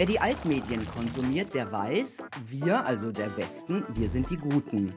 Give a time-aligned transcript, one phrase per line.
[0.00, 4.94] Wer die Altmedien konsumiert, der weiß, wir, also der Westen, wir sind die Guten.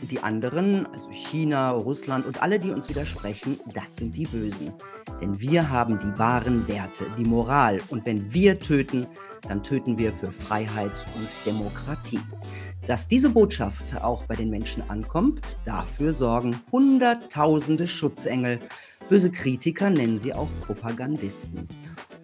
[0.00, 4.72] Und die anderen, also China, Russland und alle, die uns widersprechen, das sind die Bösen.
[5.20, 7.82] Denn wir haben die wahren Werte, die Moral.
[7.90, 9.06] Und wenn wir töten,
[9.46, 12.20] dann töten wir für Freiheit und Demokratie.
[12.86, 18.60] Dass diese Botschaft auch bei den Menschen ankommt, dafür sorgen Hunderttausende Schutzengel.
[19.10, 21.68] Böse Kritiker nennen sie auch Propagandisten.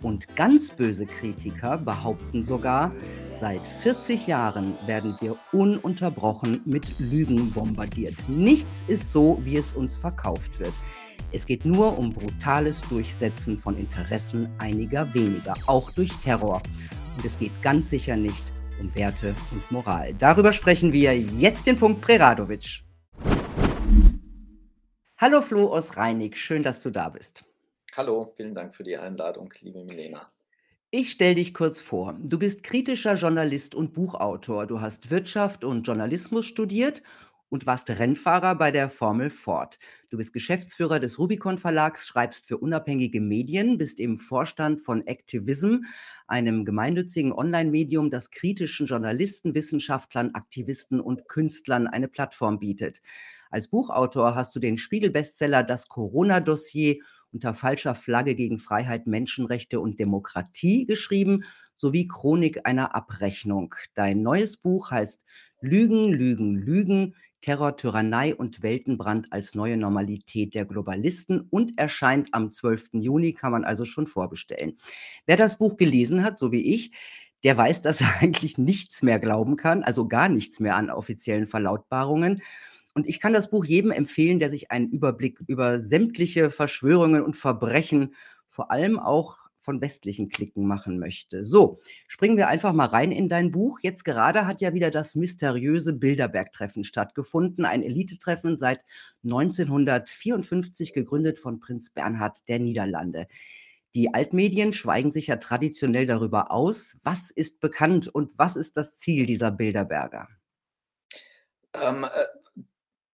[0.02, 2.92] Und ganz böse Kritiker behaupten sogar,
[3.38, 8.16] seit 40 Jahren werden wir ununterbrochen mit Lügen bombardiert.
[8.28, 10.74] Nichts ist so, wie es uns verkauft wird.
[11.30, 16.60] Es geht nur um brutales Durchsetzen von Interessen einiger weniger, auch durch Terror.
[17.16, 20.14] Und es geht ganz sicher nicht um Werte und Moral.
[20.18, 22.82] Darüber sprechen wir jetzt den Punkt Preradovic.
[25.16, 27.44] Hallo Flo aus Reinig, schön, dass du da bist.
[27.94, 30.32] Hallo, vielen Dank für die Einladung, liebe Milena.
[30.90, 32.18] Ich stelle dich kurz vor.
[32.22, 34.66] Du bist kritischer Journalist und Buchautor.
[34.66, 37.02] Du hast Wirtschaft und Journalismus studiert
[37.50, 39.78] und warst Rennfahrer bei der Formel Ford.
[40.08, 45.84] Du bist Geschäftsführer des Rubicon Verlags, schreibst für unabhängige Medien, bist im Vorstand von Activism,
[46.26, 53.02] einem gemeinnützigen Online-Medium, das kritischen Journalisten, Wissenschaftlern, Aktivisten und Künstlern eine Plattform bietet.
[53.50, 57.00] Als Buchautor hast du den Spiegel-Bestseller Das Corona-Dossier
[57.32, 61.44] unter falscher Flagge gegen Freiheit, Menschenrechte und Demokratie geschrieben,
[61.76, 63.74] sowie Chronik einer Abrechnung.
[63.94, 65.24] Dein neues Buch heißt
[65.60, 72.52] Lügen, Lügen, Lügen, Terror, Tyrannei und Weltenbrand als neue Normalität der Globalisten und erscheint am
[72.52, 72.90] 12.
[72.92, 74.78] Juni, kann man also schon vorbestellen.
[75.26, 76.92] Wer das Buch gelesen hat, so wie ich,
[77.42, 81.46] der weiß, dass er eigentlich nichts mehr glauben kann, also gar nichts mehr an offiziellen
[81.46, 82.42] Verlautbarungen.
[82.94, 87.36] Und ich kann das Buch jedem empfehlen, der sich einen Überblick über sämtliche Verschwörungen und
[87.36, 88.14] Verbrechen,
[88.48, 91.44] vor allem auch von westlichen Klicken machen möchte.
[91.44, 93.78] So, springen wir einfach mal rein in dein Buch.
[93.80, 98.84] Jetzt gerade hat ja wieder das mysteriöse Bilderberg-Treffen stattgefunden, ein Elitetreffen seit
[99.22, 103.28] 1954 gegründet von Prinz Bernhard der Niederlande.
[103.94, 106.98] Die Altmedien schweigen sich ja traditionell darüber aus.
[107.02, 110.28] Was ist bekannt und was ist das Ziel dieser Bilderberger?
[111.74, 112.08] Ähm, äh,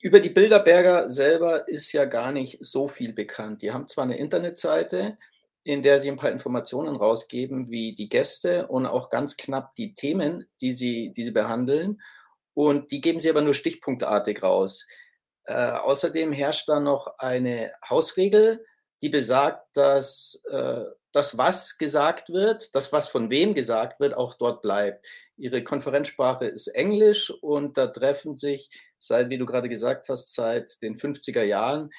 [0.00, 3.62] über die Bilderberger selber ist ja gar nicht so viel bekannt.
[3.62, 5.18] Die haben zwar eine Internetseite,
[5.64, 9.94] in der sie ein paar Informationen rausgeben, wie die Gäste und auch ganz knapp die
[9.94, 12.00] Themen, die sie, die sie behandeln.
[12.54, 14.86] Und die geben sie aber nur stichpunktartig raus.
[15.44, 18.64] Äh, außerdem herrscht da noch eine Hausregel,
[19.02, 24.34] die besagt, dass äh, das, was gesagt wird, das, was von wem gesagt wird, auch
[24.34, 25.06] dort bleibt.
[25.36, 30.82] Ihre Konferenzsprache ist Englisch und da treffen sich seit, wie du gerade gesagt hast, seit
[30.82, 31.90] den 50er Jahren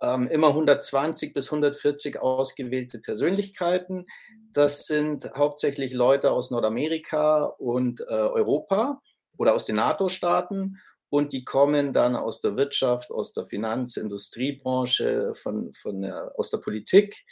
[0.00, 4.06] ähm, immer 120 bis 140 ausgewählte Persönlichkeiten.
[4.52, 9.00] Das sind hauptsächlich Leute aus Nordamerika und äh, Europa
[9.36, 10.80] oder aus den NATO-Staaten.
[11.10, 16.50] Und die kommen dann aus der Wirtschaft, aus der Finanz-, Industriebranche, von, von der, aus
[16.50, 17.24] der Politik,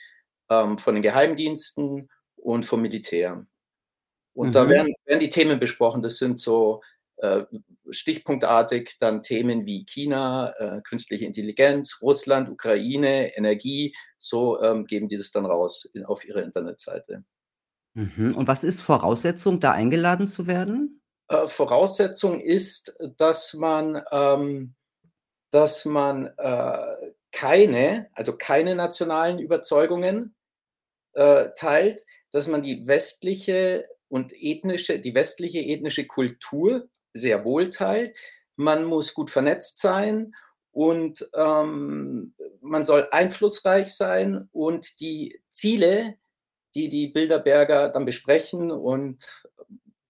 [0.49, 3.47] ähm, von den Geheimdiensten und vom Militär.
[4.33, 4.53] Und mhm.
[4.53, 6.03] da werden, werden die Themen besprochen.
[6.03, 6.81] Das sind so
[7.19, 7.45] äh,
[7.91, 15.17] stichpunktartig dann Themen wie China, äh, künstliche Intelligenz, Russland, Ukraine, Energie, so ähm, geben die
[15.17, 17.25] das dann raus in, auf ihrer Internetseite.
[17.95, 18.35] Mhm.
[18.37, 21.01] Und was ist Voraussetzung, da eingeladen zu werden?
[21.29, 24.75] Äh, Voraussetzung ist, dass man, ähm,
[25.51, 30.35] dass man äh, keine, also keine nationalen Überzeugungen
[31.15, 38.17] äh, teilt, dass man die westliche und ethnische, die westliche ethnische Kultur sehr wohl teilt.
[38.57, 40.35] Man muss gut vernetzt sein
[40.71, 46.17] und ähm, man soll einflussreich sein und die Ziele,
[46.75, 49.47] die die Bilderberger dann besprechen und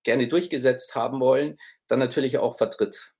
[0.06, 1.58] gerne durchgesetzt haben wollen,
[1.88, 3.12] dann natürlich auch vertritt.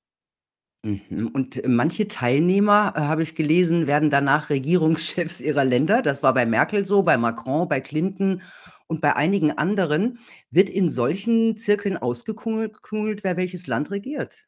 [0.83, 1.33] Mhm.
[1.35, 6.01] Und manche Teilnehmer, äh, habe ich gelesen, werden danach Regierungschefs ihrer Länder.
[6.01, 8.43] Das war bei Merkel so, bei Macron, bei Clinton
[8.87, 10.21] und bei einigen anderen.
[10.51, 14.47] Wird in solchen Zirkeln ausgekungelt, wer welches Land regiert?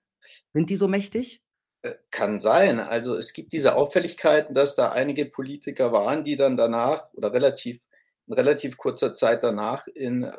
[0.55, 1.43] Sind die so mächtig?
[1.82, 2.79] Äh, kann sein.
[2.79, 7.81] Also es gibt diese Auffälligkeiten, dass da einige Politiker waren, die dann danach oder relativ
[8.29, 10.32] in relativ kurzer Zeit danach in äh,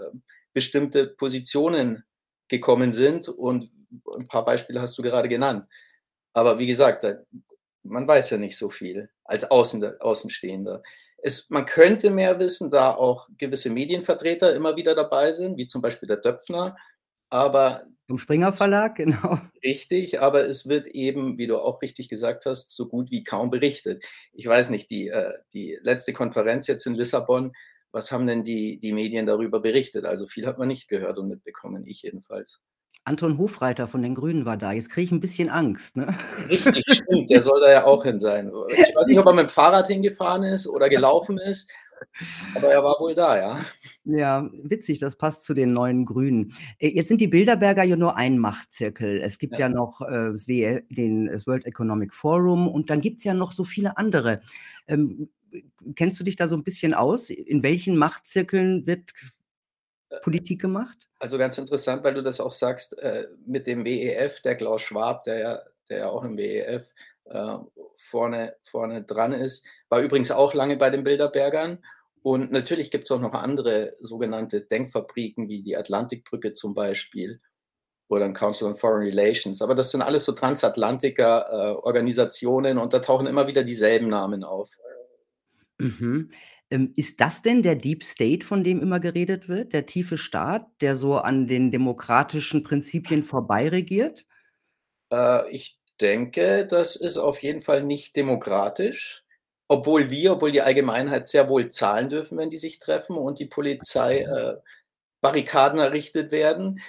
[0.54, 2.04] bestimmte Positionen
[2.48, 3.30] gekommen sind.
[3.30, 3.66] Und
[4.18, 5.66] ein paar Beispiele hast du gerade genannt.
[6.34, 7.06] Aber wie gesagt,
[7.84, 10.84] man weiß ja nicht so viel als Außen, Außenstehender.
[11.22, 15.82] Es, man könnte mehr wissen, da auch gewisse Medienvertreter immer wieder dabei sind, wie zum
[15.82, 16.76] Beispiel der Döpfner.
[17.30, 19.40] Aber Im Springer Verlag, genau.
[19.64, 23.50] Richtig, aber es wird eben, wie du auch richtig gesagt hast, so gut wie kaum
[23.50, 24.06] berichtet.
[24.34, 27.54] Ich weiß nicht, die, äh, die letzte Konferenz jetzt in Lissabon
[27.92, 30.06] was haben denn die, die Medien darüber berichtet?
[30.06, 32.60] Also viel hat man nicht gehört und mitbekommen, ich jedenfalls.
[33.06, 34.72] Anton Hofreiter von den Grünen war da.
[34.72, 36.16] Jetzt kriege ich ein bisschen Angst, ne?
[36.50, 38.52] Richtig, stimmt, der soll da ja auch hin sein.
[38.70, 41.72] Ich weiß nicht, ob er mit dem Fahrrad hingefahren ist oder gelaufen ist,
[42.56, 43.60] aber er war wohl da, ja.
[44.04, 46.54] Ja, witzig, das passt zu den neuen Grünen.
[46.78, 49.20] Äh, jetzt sind die Bilderberger ja nur ein Machtzirkel.
[49.22, 50.34] Es gibt ja, ja noch äh,
[50.90, 54.42] den, das World Economic Forum und dann gibt es ja noch so viele andere.
[54.88, 55.30] Ähm,
[55.96, 57.30] kennst du dich da so ein bisschen aus?
[57.30, 59.12] In welchen Machtzirkeln wird
[60.22, 61.08] Politik gemacht?
[61.20, 65.24] Also ganz interessant, weil du das auch sagst, äh, mit dem WEF, der Klaus Schwab,
[65.24, 66.92] der ja, der ja auch im WEF
[67.26, 67.58] äh,
[67.96, 71.84] vorne, vorne dran ist, war übrigens auch lange bei den Bilderbergern.
[72.22, 77.38] Und natürlich gibt es auch noch andere sogenannte Denkfabriken, wie die Atlantikbrücke zum Beispiel
[78.10, 79.62] oder ein Council on Foreign Relations.
[79.62, 84.44] Aber das sind alles so Transatlantiker äh, Organisationen und da tauchen immer wieder dieselben Namen
[84.44, 84.78] auf.
[85.80, 86.32] Mhm.
[86.70, 90.68] Ähm, ist das denn der Deep State, von dem immer geredet wird, der tiefe Staat,
[90.82, 94.26] der so an den demokratischen Prinzipien vorbei regiert?
[95.12, 99.24] Äh, ich denke, das ist auf jeden Fall nicht demokratisch,
[99.70, 103.46] obwohl wir obwohl die Allgemeinheit sehr wohl zahlen dürfen, wenn die sich treffen und die
[103.48, 104.58] Polizei äh,
[105.22, 106.82] Barrikaden errichtet werden.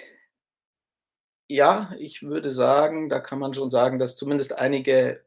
[1.48, 5.24] Ja, ich würde sagen, da kann man schon sagen, dass zumindest einige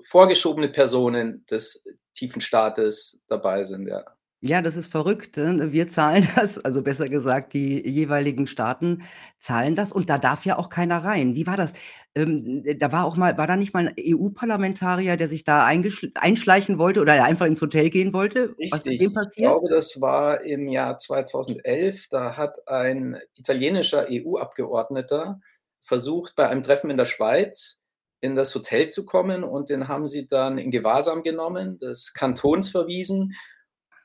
[0.00, 1.84] vorgeschobene Personen des
[2.14, 4.04] tiefen Staates dabei sind, ja.
[4.42, 5.36] Ja, das ist verrückt.
[5.36, 5.72] Ne?
[5.72, 9.02] Wir zahlen das, also besser gesagt, die jeweiligen Staaten
[9.38, 11.34] zahlen das und da darf ja auch keiner rein.
[11.34, 11.74] Wie war das?
[12.14, 16.78] Ähm, da war auch mal, war da nicht mal ein EU-Parlamentarier, der sich da einschleichen
[16.78, 18.54] wollte oder einfach ins Hotel gehen wollte?
[18.70, 19.36] Was mit dem passiert?
[19.36, 22.08] Ich glaube, das war im Jahr 2011.
[22.08, 25.40] Da hat ein italienischer EU-Abgeordneter
[25.82, 27.79] versucht, bei einem Treffen in der Schweiz
[28.20, 32.70] in das Hotel zu kommen und den haben sie dann in Gewahrsam genommen, des Kantons
[32.70, 33.34] verwiesen.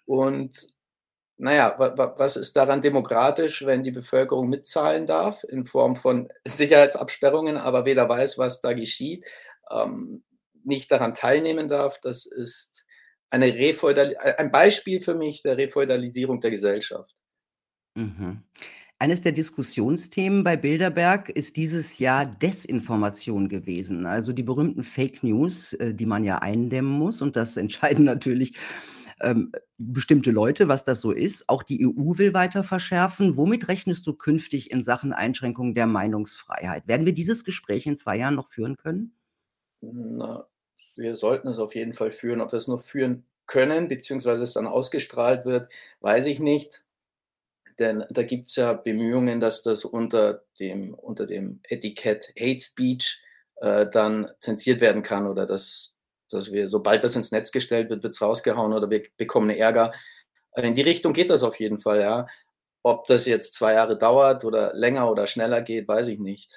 [0.06, 0.74] Und
[1.38, 7.86] naja, was ist daran demokratisch, wenn die Bevölkerung mitzahlen darf in Form von Sicherheitsabsperrungen, aber
[7.86, 9.26] weder weiß, was da geschieht,
[9.70, 10.24] ähm,
[10.64, 12.00] nicht daran teilnehmen darf?
[12.00, 12.86] Das ist
[13.30, 17.16] eine ein Beispiel für mich der Refeudalisierung der Gesellschaft.
[17.96, 18.44] Mhm.
[18.98, 25.74] Eines der Diskussionsthemen bei Bilderberg ist dieses Jahr Desinformation gewesen, also die berühmten Fake News,
[25.74, 27.22] äh, die man ja eindämmen muss.
[27.22, 28.58] Und das entscheiden natürlich
[29.20, 31.50] ähm, bestimmte Leute, was das so ist.
[31.50, 33.36] Auch die EU will weiter verschärfen.
[33.36, 36.88] Womit rechnest du künftig in Sachen Einschränkung der Meinungsfreiheit?
[36.88, 39.14] Werden wir dieses Gespräch in zwei Jahren noch führen können?
[39.82, 40.48] Na,
[40.96, 42.40] wir sollten es auf jeden Fall führen.
[42.40, 45.70] Ob wir es noch führen können, beziehungsweise es dann ausgestrahlt wird,
[46.00, 46.85] weiß ich nicht.
[47.80, 53.22] Denn da gibt es ja Bemühungen, dass das unter dem, unter dem Etikett Hate Speech
[53.58, 55.98] äh, dann zensiert werden kann oder dass,
[56.30, 59.92] dass wir, sobald das ins Netz gestellt wird, wird es rausgehauen oder wir bekommen Ärger.
[60.56, 62.26] In die Richtung geht das auf jeden Fall, ja.
[62.82, 66.54] Ob das jetzt zwei Jahre dauert oder länger oder schneller geht, weiß ich nicht.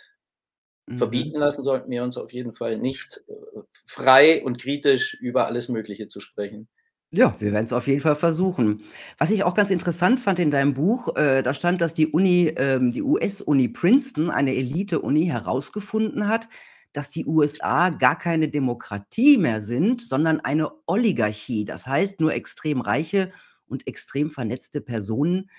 [0.86, 0.98] Mhm.
[0.98, 5.68] Verbieten lassen sollten wir uns auf jeden Fall nicht äh, frei und kritisch über alles
[5.68, 6.68] Mögliche zu sprechen.
[7.10, 8.82] Ja, wir werden es auf jeden Fall versuchen.
[9.16, 12.52] Was ich auch ganz interessant fand in deinem Buch, äh, da stand, dass die Uni,
[12.56, 16.48] ähm, die US-Uni Princeton, eine Elite-Uni, herausgefunden hat,
[16.92, 21.64] dass die USA gar keine Demokratie mehr sind, sondern eine Oligarchie.
[21.64, 23.32] Das heißt, nur extrem reiche
[23.66, 25.50] und extrem vernetzte Personen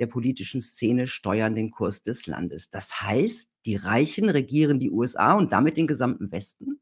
[0.00, 2.70] der politischen Szene steuern den Kurs des Landes.
[2.70, 6.80] Das heißt, die Reichen regieren die USA und damit den gesamten Westen?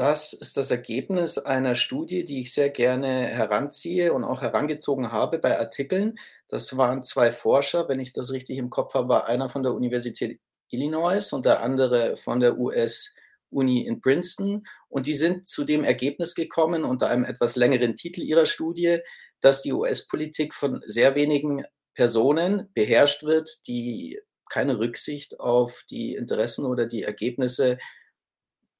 [0.00, 5.38] Das ist das Ergebnis einer Studie, die ich sehr gerne heranziehe und auch herangezogen habe
[5.38, 6.14] bei Artikeln.
[6.48, 9.74] Das waren zwei Forscher, wenn ich das richtig im Kopf habe, war einer von der
[9.74, 10.40] Universität
[10.70, 14.66] Illinois und der andere von der US-Uni in Princeton.
[14.88, 19.00] Und die sind zu dem Ergebnis gekommen, unter einem etwas längeren Titel ihrer Studie,
[19.42, 26.64] dass die US-Politik von sehr wenigen Personen beherrscht wird, die keine Rücksicht auf die Interessen
[26.64, 27.76] oder die Ergebnisse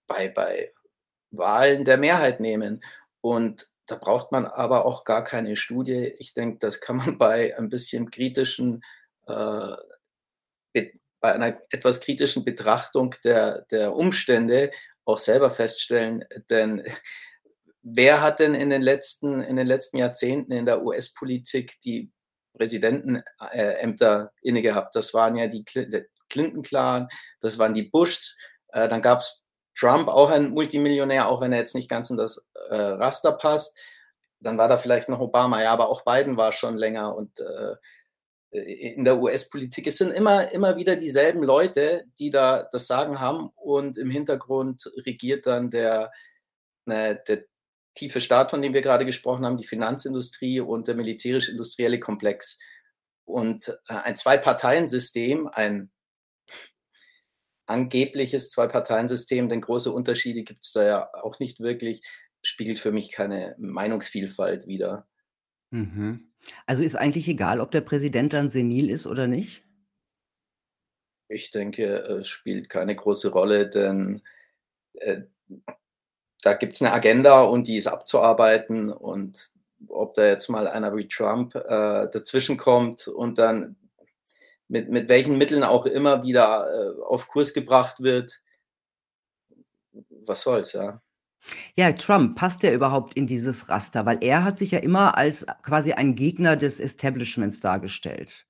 [0.06, 0.72] bei, bei
[1.30, 2.82] Wahlen der Mehrheit nehmen.
[3.20, 6.14] Und da braucht man aber auch gar keine Studie.
[6.18, 8.82] Ich denke, das kann man bei ein bisschen kritischen,
[9.26, 9.76] äh,
[11.20, 14.70] bei einer etwas kritischen Betrachtung der, der Umstände
[15.04, 16.24] auch selber feststellen.
[16.48, 16.82] Denn
[17.82, 22.10] wer hat denn in den letzten, in den letzten Jahrzehnten in der US-Politik die
[22.54, 24.94] Präsidentenämter inne gehabt?
[24.94, 25.64] Das waren ja die
[26.30, 27.08] Clinton-Clan,
[27.40, 28.36] das waren die Bushs.
[28.68, 29.44] Äh, dann gab es
[29.74, 33.78] Trump auch ein Multimillionär, auch wenn er jetzt nicht ganz in das äh, Raster passt.
[34.40, 37.74] Dann war da vielleicht noch Obama, ja, aber auch Biden war schon länger und äh,
[38.52, 39.86] in der US-Politik.
[39.86, 44.90] Es sind immer, immer wieder dieselben Leute, die da das Sagen haben und im Hintergrund
[45.06, 46.10] regiert dann der,
[46.86, 47.44] äh, der
[47.94, 52.58] tiefe Staat, von dem wir gerade gesprochen haben, die Finanzindustrie und der militärisch-industrielle Komplex.
[53.24, 55.90] Und äh, ein Zwei-Parteien-System, ein
[57.70, 62.02] angebliches Zwei-Parteien-System, denn große Unterschiede gibt es da ja auch nicht wirklich,
[62.42, 65.06] spiegelt für mich keine Meinungsvielfalt wider.
[65.70, 66.32] Mhm.
[66.66, 69.64] Also ist eigentlich egal, ob der Präsident dann senil ist oder nicht?
[71.28, 74.22] Ich denke, es spielt keine große Rolle, denn
[74.94, 75.22] äh,
[76.42, 78.90] da gibt es eine Agenda und die ist abzuarbeiten.
[78.90, 79.52] Und
[79.88, 83.76] ob da jetzt mal einer wie Trump äh, dazwischenkommt und dann
[84.70, 88.40] mit, mit welchen Mitteln auch immer wieder äh, auf Kurs gebracht wird,
[89.92, 91.02] was soll's, ja.
[91.74, 94.06] Ja, Trump, passt der überhaupt in dieses Raster?
[94.06, 98.46] Weil er hat sich ja immer als quasi ein Gegner des Establishments dargestellt.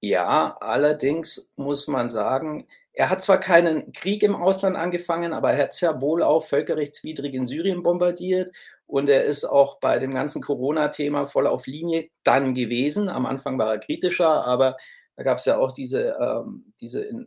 [0.00, 5.64] Ja, allerdings muss man sagen, er hat zwar keinen Krieg im Ausland angefangen, aber er
[5.64, 8.54] hat sehr wohl auch völkerrechtswidrig in Syrien bombardiert
[8.86, 13.08] und er ist auch bei dem ganzen Corona-Thema voll auf Linie dann gewesen.
[13.08, 14.76] Am Anfang war er kritischer, aber
[15.16, 17.26] da gab es ja auch diese, ähm, diese in,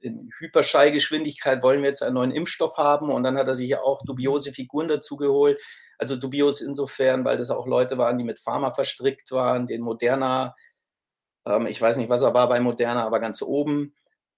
[0.00, 3.82] in Hyperschallgeschwindigkeit wollen wir jetzt einen neuen Impfstoff haben und dann hat er sich ja
[3.82, 5.60] auch dubiose Figuren dazu geholt.
[5.98, 10.56] Also dubios insofern, weil das auch Leute waren, die mit Pharma verstrickt waren, den Moderna,
[11.46, 13.94] ähm, ich weiß nicht, was er war bei Moderna, aber ganz oben.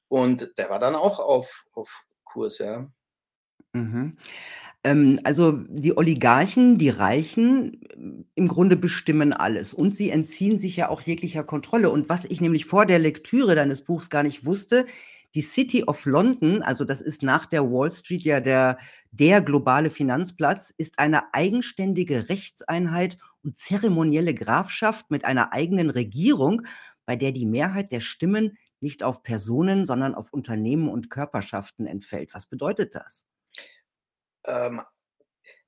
[0.08, 2.90] Und der war dann auch auf, auf Kurs, ja.
[3.72, 4.18] Mhm.
[4.84, 7.80] Ähm, also die Oligarchen, die Reichen,
[8.34, 11.90] im Grunde bestimmen alles und sie entziehen sich ja auch jeglicher Kontrolle.
[11.90, 14.86] Und was ich nämlich vor der Lektüre deines Buchs gar nicht wusste,
[15.34, 18.78] die City of London, also das ist nach der Wall Street ja der,
[19.12, 26.62] der globale Finanzplatz, ist eine eigenständige Rechtseinheit und zeremonielle Grafschaft mit einer eigenen Regierung,
[27.06, 32.34] bei der die Mehrheit der Stimmen nicht auf Personen, sondern auf Unternehmen und Körperschaften entfällt.
[32.34, 33.26] Was bedeutet das?
[34.46, 34.82] Ähm,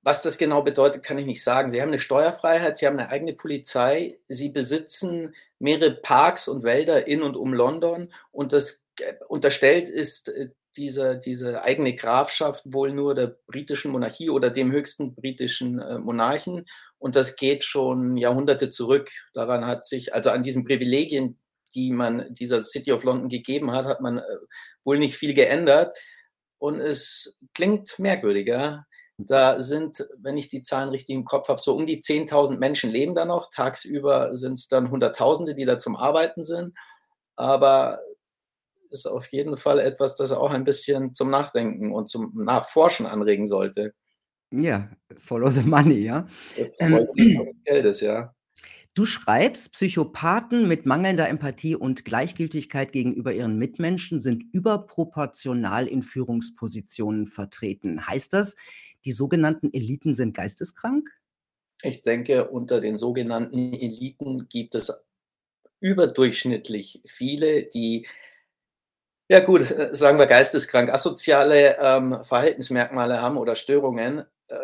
[0.04, 1.70] was das genau bedeutet, kann ich nicht sagen.
[1.70, 7.06] Sie haben eine Steuerfreiheit, sie haben eine eigene Polizei, sie besitzen mehrere Parks und Wälder
[7.06, 12.92] in und um London und das äh, unterstellt ist äh, diese, diese eigene Grafschaft wohl
[12.92, 16.66] nur der britischen Monarchie oder dem höchsten britischen äh, Monarchen
[16.98, 19.10] und das geht schon Jahrhunderte zurück.
[19.32, 21.38] Daran hat sich, also an diesen Privilegien,
[21.74, 24.20] die man dieser City of London gegeben hat, hat man
[24.84, 25.96] wohl nicht viel geändert
[26.64, 28.86] und es klingt merkwürdiger.
[29.18, 32.90] Da sind, wenn ich die Zahlen richtig im Kopf habe, so um die 10.000 Menschen
[32.90, 33.50] leben da noch.
[33.50, 36.74] Tagsüber sind es dann Hunderttausende, die da zum Arbeiten sind.
[37.36, 38.00] Aber
[38.88, 43.46] ist auf jeden Fall etwas, das auch ein bisschen zum Nachdenken und zum Nachforschen anregen
[43.46, 43.92] sollte.
[44.50, 46.26] Ja, follow the money, ja.
[46.78, 48.34] Follow ähm, Geldes, ja.
[48.94, 57.26] Du schreibst, Psychopathen mit mangelnder Empathie und Gleichgültigkeit gegenüber ihren Mitmenschen sind überproportional in Führungspositionen
[57.26, 58.06] vertreten.
[58.06, 58.54] Heißt das,
[59.04, 61.10] die sogenannten Eliten sind geisteskrank?
[61.82, 64.92] Ich denke, unter den sogenannten Eliten gibt es
[65.80, 68.06] überdurchschnittlich viele, die
[69.28, 69.62] ja gut,
[69.92, 74.56] sagen wir geisteskrank, asoziale ähm, Verhaltensmerkmale haben oder Störungen, äh,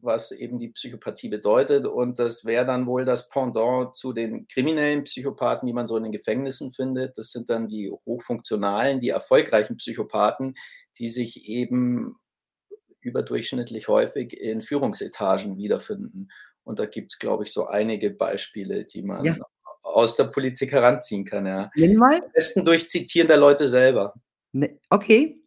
[0.00, 1.84] was eben die Psychopathie bedeutet.
[1.84, 6.04] Und das wäre dann wohl das Pendant zu den kriminellen Psychopathen, die man so in
[6.04, 7.18] den Gefängnissen findet.
[7.18, 10.54] Das sind dann die hochfunktionalen, die erfolgreichen Psychopathen,
[10.98, 12.16] die sich eben
[13.00, 16.28] überdurchschnittlich häufig in Führungsetagen wiederfinden.
[16.64, 19.36] Und da gibt es, glaube ich, so einige Beispiele, die man ja.
[19.86, 21.46] Aus der Politik heranziehen kann.
[21.46, 21.70] Ja.
[21.96, 22.16] mal.
[22.16, 24.14] Am besten durch Zitieren der Leute selber.
[24.52, 25.40] Ne, okay,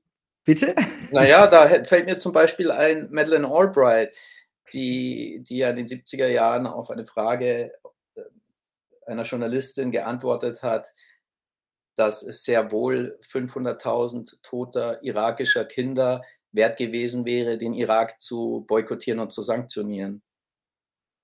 [0.50, 0.74] Bitte?
[1.12, 4.16] Naja, da fällt mir zum Beispiel ein Madeleine Albright,
[4.74, 7.72] die, die ja in den 70er Jahren auf eine Frage
[8.16, 8.22] äh,
[9.06, 10.94] einer Journalistin geantwortet hat,
[11.96, 19.20] dass es sehr wohl 500.000 toter irakischer Kinder wert gewesen wäre, den Irak zu boykottieren
[19.20, 20.24] und zu sanktionieren.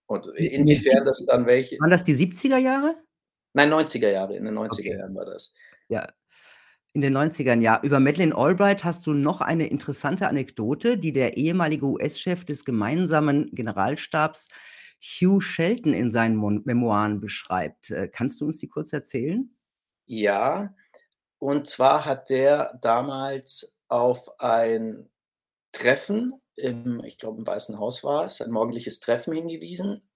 [0.07, 1.77] Und inwiefern das dann welche.
[1.79, 2.95] Waren das die 70er Jahre?
[3.53, 4.35] Nein, 90er Jahre.
[4.35, 4.97] In den 90er okay.
[4.97, 5.53] Jahren war das.
[5.87, 6.07] Ja,
[6.95, 7.81] in den 90ern, ja.
[7.83, 13.49] Über Madeleine Albright hast du noch eine interessante Anekdote, die der ehemalige US-Chef des gemeinsamen
[13.51, 14.47] Generalstabs
[15.01, 17.91] Hugh Shelton in seinen Mon Memoiren beschreibt.
[17.91, 19.53] Äh, kannst du uns die kurz erzählen?
[20.05, 20.73] Ja,
[21.37, 25.09] und zwar hat der damals auf ein
[25.73, 30.07] Treffen im, ich glaube, im Weißen Haus war es, ein morgendliches Treffen hingewiesen.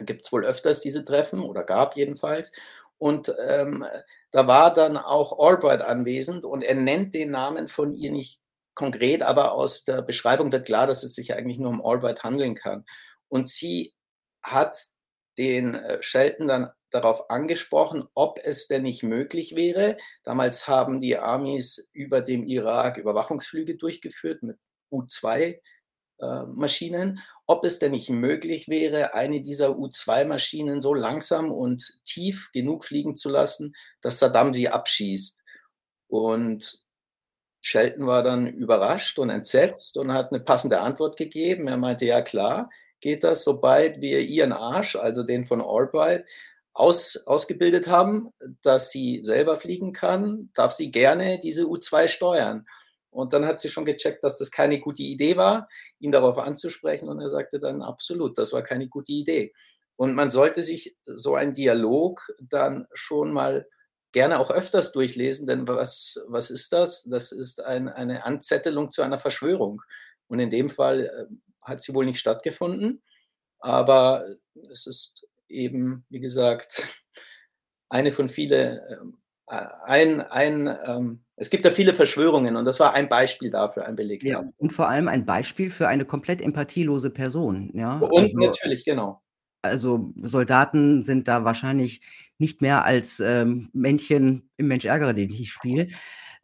[0.00, 2.52] Gibt es wohl öfters diese Treffen oder gab jedenfalls.
[2.98, 3.84] Und ähm,
[4.30, 8.40] da war dann auch Albright anwesend und er nennt den Namen von ihr nicht
[8.74, 12.54] konkret, aber aus der Beschreibung wird klar, dass es sich eigentlich nur um Albright handeln
[12.54, 12.84] kann.
[13.28, 13.94] Und sie
[14.42, 14.86] hat
[15.38, 19.96] den äh, Shelton dann darauf angesprochen, ob es denn nicht möglich wäre.
[20.22, 24.58] Damals haben die Armys über dem Irak Überwachungsflüge durchgeführt mit
[24.90, 25.60] U-2
[26.18, 27.14] äh,
[27.46, 33.14] ob es denn nicht möglich wäre, eine dieser U-2-Maschinen so langsam und tief genug fliegen
[33.14, 35.40] zu lassen, dass Saddam sie abschießt.
[36.08, 36.80] Und
[37.60, 41.68] Shelton war dann überrascht und entsetzt und hat eine passende Antwort gegeben.
[41.68, 46.28] Er meinte: „Ja klar, geht das, sobald wir ihren Arsch, also den von Albright,
[46.74, 52.66] aus ausgebildet haben, dass sie selber fliegen kann, darf sie gerne diese U-2 steuern.“
[53.16, 55.68] Und dann hat sie schon gecheckt, dass das keine gute Idee war,
[56.00, 59.52] ihn darauf anzusprechen und er sagte dann: „Absolut, das war keine gute Idee.“
[59.96, 63.66] Und man sollte sich so einen Dialog dann schon mal
[64.12, 67.04] gerne auch öfters durchlesen, denn was was ist das?
[67.04, 69.82] Das ist ein eine Anzettelung zu einer Verschwörung.
[70.28, 71.24] Und in dem Fall, äh,
[71.62, 73.02] hat sie wohl nicht stattgefunden,
[73.60, 74.26] aber
[74.72, 76.82] es ist eben, wie gesagt,
[77.88, 82.94] eine von viele ähm, ein ein, ähm es gibt da viele Verschwörungen und das war
[82.94, 84.52] ein Beispiel dafür, ein Beleg Ja, dafür.
[84.58, 88.10] und vor allem ein Beispiel für eine komplett empathielose Person, ja?
[88.10, 89.22] Und Also natürlich, genau.
[89.62, 92.00] also, Soldaten sind da wahrscheinlich
[92.38, 95.90] nicht mehr als, ähm, Männchen im Mensch-ärgere-dich-nicht-Spiel.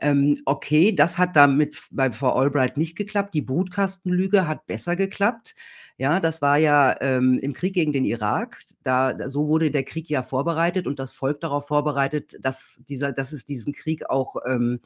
[0.00, 3.34] Ähm, okay, das hat da mit f bei Frau Albright nicht geklappt.
[3.34, 5.54] Die Brutkastenlüge hat besser geklappt.
[5.98, 8.62] Ja, das war ja, ähm, im Krieg gegen den Irak.
[8.82, 13.32] Da so wurde der Krieg ja vorbereitet und das Volk darauf vorbereitet, dass dieser dass
[13.32, 14.80] es diesen Krieg auch, ähm,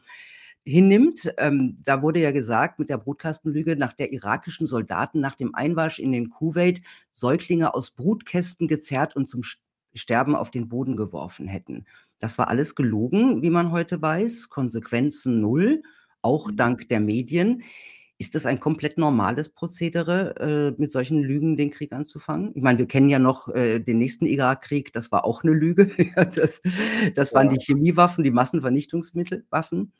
[0.64, 1.32] hinnimmt.
[1.38, 5.98] Ähm, da wurde ja gesagt mit der Brutkastenlüge, nach der irakischen Soldaten nach dem Einmarsch
[6.00, 6.82] in den Kuwait
[7.12, 9.60] Säuglinge aus Brutkästen gezerrt und zum St
[9.94, 11.86] Sterben auf den Boden geworfen hätten.
[12.20, 15.82] Das war alles gelogen, wie man heute weiß, Konsequenzen 0,
[16.22, 16.56] auch Mhm.
[16.56, 17.62] dank der Medien.
[18.20, 20.34] Ist das ein komplett normales Prozedere,
[20.76, 22.52] äh, mit solchen Lügen den Krieg anzufangen?
[22.54, 25.90] Ich meine, wir kennen ja noch, äh, den nächsten Irakkrieg, das war auch 'ne Lüge.
[26.34, 26.62] Das
[27.14, 27.50] das waren Ja.
[27.50, 29.92] die Chemiewaffen, die Massenvernichtungsmittel Waffen.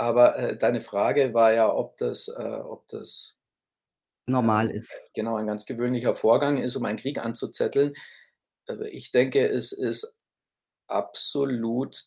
[0.00, 2.32] Aber, äh, deine Frage war ja, ob das äh,
[2.62, 3.34] ob das
[4.28, 5.02] Normal ähm, ist.
[5.14, 7.94] genau, ein ganz gewöhnlicher Vorgang ist, um einen Krieg anzuzetteln.
[8.68, 10.16] Äh, ich denke, es ist
[10.88, 12.06] absolut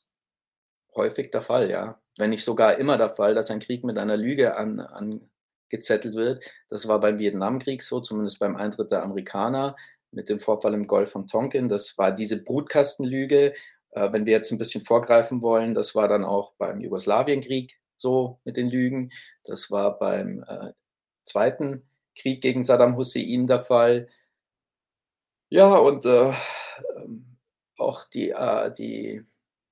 [0.96, 2.00] häufig der Fall, ja.
[2.18, 6.44] Wenn nicht sogar immer der Fall, dass ein Krieg mit einer Lüge an angezettelt wird.
[6.70, 9.76] Das war beim Vietnamkrieg so, zumindest beim Eintritt der Amerikaner
[10.12, 11.70] mit dem Vorfall im Golf von Tonkin.
[11.70, 13.54] Das war diese Brutkastenlüge.
[13.92, 18.40] Äh, wenn wir jetzt 'n bisschen vorgreifen wollen, das war dann auch beim Jugoslawienkrieg so
[18.46, 19.12] mit den Lügen.
[19.46, 20.72] Das war beim, äh,
[21.26, 21.84] 2.
[22.18, 24.10] Krieg gegen Saddam Hussein der Fall.
[25.54, 26.32] Ja, und, äh,
[26.98, 27.38] ähm,
[27.78, 29.26] auch die äh, die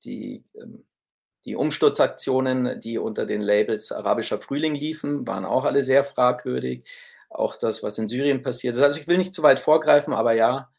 [0.04, 0.84] die, ähm
[1.50, 6.86] die Umsturzaktionen, die unter den Labels „Arabischer Frühling“ liefen, waren auch alle sehr fragwürdig.
[7.30, 8.84] Auch das, was in Syrien passiert ist.
[8.84, 10.70] Also, ich will nicht zu weit vorgreifen, aber ja,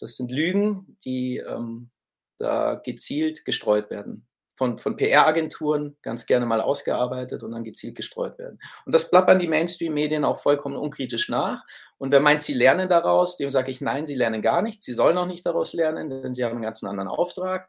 [0.00, 1.90] das sind Lügen, die, ähm,
[2.38, 4.26] da gezielt gestreut werden.
[4.56, 8.58] Von von PR-Agenturen ganz gerne mal ausgearbeitet und dann gezielt gestreut werden.
[8.86, 11.64] Und das plappern die Mainstream-Medien auch vollkommen unkritisch nach.
[11.98, 14.84] Und wer meint, sie lernen daraus, dem sage ich: „Nein, sie lernen gar nichts.
[14.86, 17.68] Sie sollen auch nicht daraus lernen, denn sie haben 'n ganz anderen Auftrag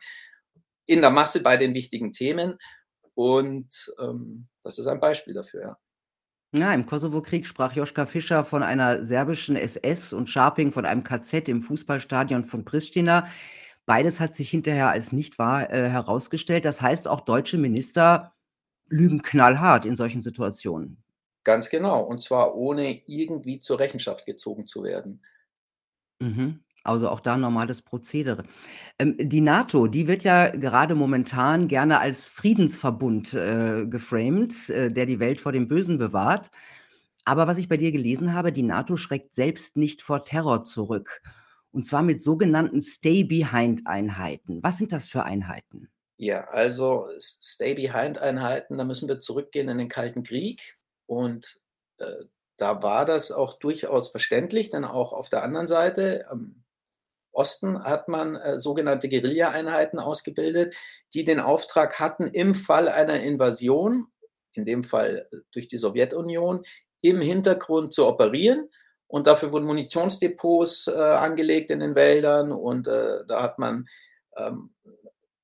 [0.89, 2.57] in der Masse bei den wichtigen Themen.“
[3.13, 5.77] Und, ähm, das ist ein Beispiel dafür, ja.
[6.51, 11.47] Ja, im Kosovokrieg sprach Joschka Fischer von einer serbischen SS und Scharping von einem KZ
[11.47, 13.27] im Fußballstadion von Pristina.
[13.85, 16.65] Beides hat sich hinterher als nicht wahr, äh, herausgestellt.
[16.65, 18.33] Das heißt, auch deutsche Minister
[18.87, 21.03] lügen knallhart in solchen Situationen.
[21.43, 25.23] Ganz genau, und zwar ohne irgendwie zur Rechenschaft gezogen zu werden.
[26.19, 26.63] Mhm.
[26.89, 28.43] Also, auch da normales Prozedere.
[28.97, 35.05] Ähm, die NATO, die wird ja gerade momentan gerne als Friedensverbund, äh, geframed, äh, der
[35.05, 36.49] die Welt vor dem Bösen bewahrt.
[37.25, 41.21] Aber was ich bei dir gelesen habe, die NATO schreckt selbst nicht vor Terror zurück.
[41.71, 44.63] Und zwar mit sogenannten Stay-Behind-Einheiten.
[44.63, 45.89] Was sind das für Einheiten?
[46.17, 50.79] Ja, also Stay-Behind-Einheiten, da müssen wir zurückgehen in den Kalten Krieg.
[51.05, 51.61] Und,
[51.99, 52.25] äh,
[52.57, 56.58] da war das auch durchaus verständlich, denn auch auf der anderen Seite, am
[57.39, 60.75] Osten, hat man, äh, sogenannte Guerilla-Einheiten ausgebildet,
[61.13, 64.07] die den Auftrag hatten, im Fall einer Invasion,
[64.53, 66.63] in dem Fall, äh, durch die Sowjetunion,
[67.01, 68.69] im Hintergrund zu operieren.
[69.07, 73.87] Und dafür wurden Munitionsdepots, äh, angelegt in den Wäldern und, äh, da hat man,
[74.37, 74.73] ähm,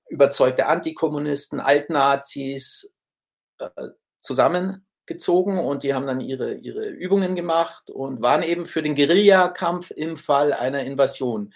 [0.10, 2.94] überzeugte Antikommunisten, Altnazis,
[3.60, 3.70] äh,
[4.20, 9.92] zusammengezogen und die haben dann ihre ihre Übungen gemacht und waren eben für den Guerillakampf
[9.92, 11.54] im Fall einer Invasion,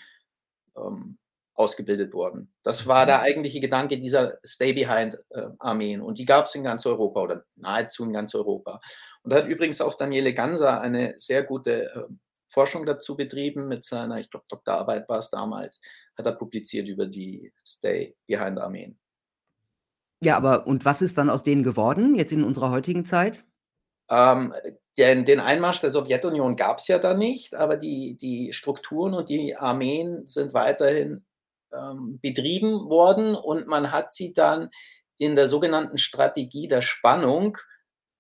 [0.86, 1.18] ähm,
[1.54, 2.54] ausgebildet worden.
[2.64, 3.08] Das war Mhm.
[3.08, 8.06] der eigentliche Gedanke dieser Stay-Behind, äh, Armeen und die gab's in ganz Europa oder nahezu
[8.06, 8.80] in ganz Europa.
[9.24, 13.84] Und da hat übrigens auch Daniele Ganser eine sehr gute, ähm, Forschung dazu betrieben mit
[13.84, 15.80] seiner, ich glaube, Doktorarbeit war's damals,
[16.18, 19.00] hat er publiziert über die Stay-Behind-Armeen.
[20.24, 23.46] Ja, aber und was ist dann aus denen geworden, jetzt in unserer heutigen Zeit?
[24.10, 24.54] Ähm,
[24.98, 29.30] den, den Einmarsch der Sowjetunion gab es ja dann nicht, aber die, die Strukturen und
[29.30, 31.26] die Armeen sind weiterhin
[31.74, 34.70] ähm, betrieben worden und man hat sie dann
[35.18, 37.58] in der sogenannten Strategie der Spannung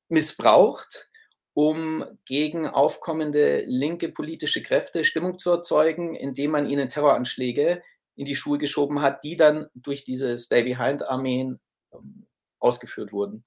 [0.09, 1.09] missbraucht,
[1.53, 7.81] um gegen aufkommende linke politische Kräfte Stimmung zu erzeugen, indem man ihnen Terroranschläge
[8.15, 11.59] in die Schuhe geschoben hat, die dann durch diese Stay-Behind-Armeen
[11.93, 12.27] ähm,
[12.59, 13.43] ausgeführt wurden.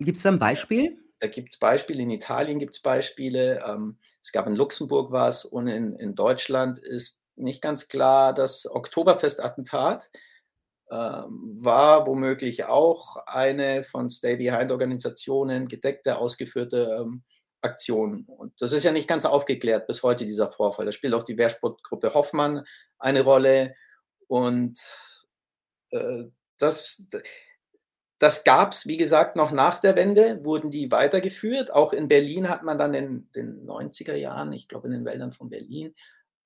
[0.00, 1.03] Gibt es da ein Beispiel?
[1.24, 5.46] Da gibt es Beispiele, in Italien gibt es Beispiele, ähm, es gab in Luxemburg was
[5.46, 10.10] und in, in Deutschland ist nicht ganz klar, das Oktoberfest-Attentat
[10.90, 17.22] ähm, war womöglich auch eine von Stay-Behind-Organisationen gedeckte, ausgeführte ähm,
[17.62, 18.24] Aktion.
[18.26, 20.84] Und das ist ja nicht ganz aufgeklärt bis heute, dieser Vorfall.
[20.84, 22.66] Da spielt auch die Wehrsportgruppe Hoffmann
[22.98, 23.74] eine Rolle.
[24.28, 24.78] Und
[25.88, 26.24] äh,
[26.58, 27.06] das,
[28.24, 31.70] das gab es, wie gesagt, noch nach der Wende, wurden die weitergeführt.
[31.70, 35.30] Auch in Berlin hat man dann in den 90er Jahren, ich glaube in den Wäldern
[35.30, 35.94] von Berlin,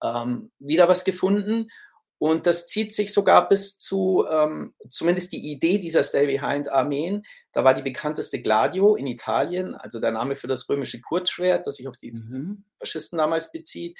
[0.02, 1.70] ähm, wieder was gefunden.
[2.18, 7.24] Und das zieht sich sogar bis zu, ähm, zumindest die Idee dieser Stay-Behind-Armeen.
[7.52, 11.76] Da war die bekannteste Gladio in Italien, also der Name für das römische Kurzschwert, das
[11.76, 12.64] sich auf die mhm.
[12.80, 13.96] Faschisten damals bezieht.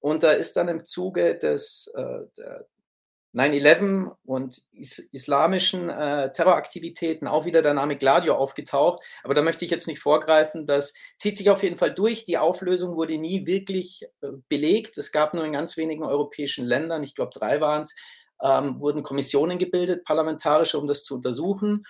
[0.00, 2.66] Und da ist dann im Zuge des, äh, der
[3.34, 9.02] 9-11 und is islamischen äh, Terroraktivitäten auch wieder der Name Gladio aufgetaucht.
[9.22, 10.66] Aber da möchte ich jetzt nicht vorgreifen.
[10.66, 12.24] Das zieht sich auf jeden Fall durch.
[12.24, 14.98] Die Auflösung wurde nie wirklich äh, belegt.
[14.98, 17.94] Es gab nur in ganz wenigen europäischen Ländern, ich glaube drei waren es,
[18.42, 21.84] ähm, wurden Kommissionen gebildet, parlamentarische, um das zu untersuchen.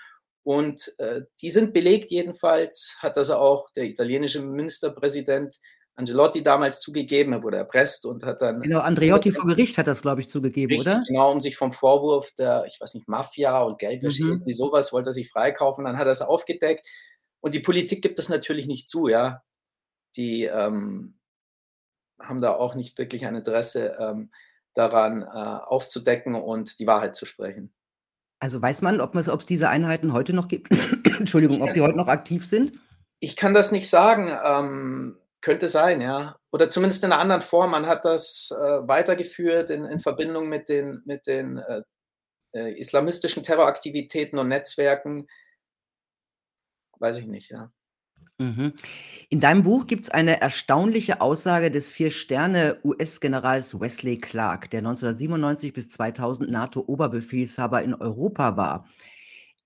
[0.45, 5.59] Und äh, die sind belegt jedenfalls, hat das auch der italienische Ministerpräsident
[5.95, 8.63] Angelotti damals zugegeben, er wurde erpresst und hat dann.
[8.63, 11.03] Genau, Andreotti vor Gericht hat das, glaube ich, zugegeben, richtig, oder?
[11.07, 14.31] Genau, um sich vom Vorwurf der, ich weiß nicht, Mafia und Geldwäsche, mhm.
[14.31, 16.87] irgendwie sowas, wollte er sich freikaufen, dann hat er es aufgedeckt.
[17.41, 19.43] Und die Politik gibt das natürlich nicht zu, ja.
[20.17, 21.19] Die ähm,
[22.19, 24.31] haben da auch nicht wirklich ein Interesse ähm,
[24.75, 27.75] daran, äh, aufzudecken und die Wahrheit zu sprechen.
[28.39, 30.71] Also weiß man, ob es diese Einheiten heute noch gibt?
[31.19, 32.73] Entschuldigung, ob die heute noch aktiv sind?
[33.21, 34.37] Ich kann das nicht sagen.
[34.45, 36.37] Ähm, könnte sein, ja.
[36.53, 37.73] Oder zumindest in einer anderen Form.
[37.73, 41.83] Man hat das äh, weitergeführt in, in, Verbindung mit den, mit den äh,
[42.55, 45.27] äh, islamistischen Terroraktivitäten und Netzwerken.
[46.99, 47.71] Weiß ich nicht, ja.
[48.39, 48.73] Mhm.
[49.29, 55.89] In deinem Buch gibt es eine erstaunliche Aussage des Vier-Sterne-US-Generals Wesley Clark, der 1997 bis
[55.91, 58.89] 2000 NATO-Oberbefehlshaber in Europa war.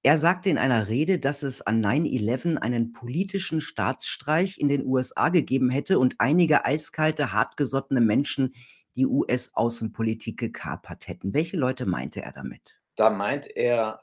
[0.02, 5.30] Er sagte in einer Rede, dass es an 9/11 einen politischen Staatsstreich in den USA
[5.30, 8.54] gegeben hätte und einige eiskalte, hartgesottene Menschen
[8.96, 11.34] die US-Außenpolitik gekapert hätten.
[11.34, 12.78] Welche Leute meinte er damit?
[12.96, 14.02] Da meint er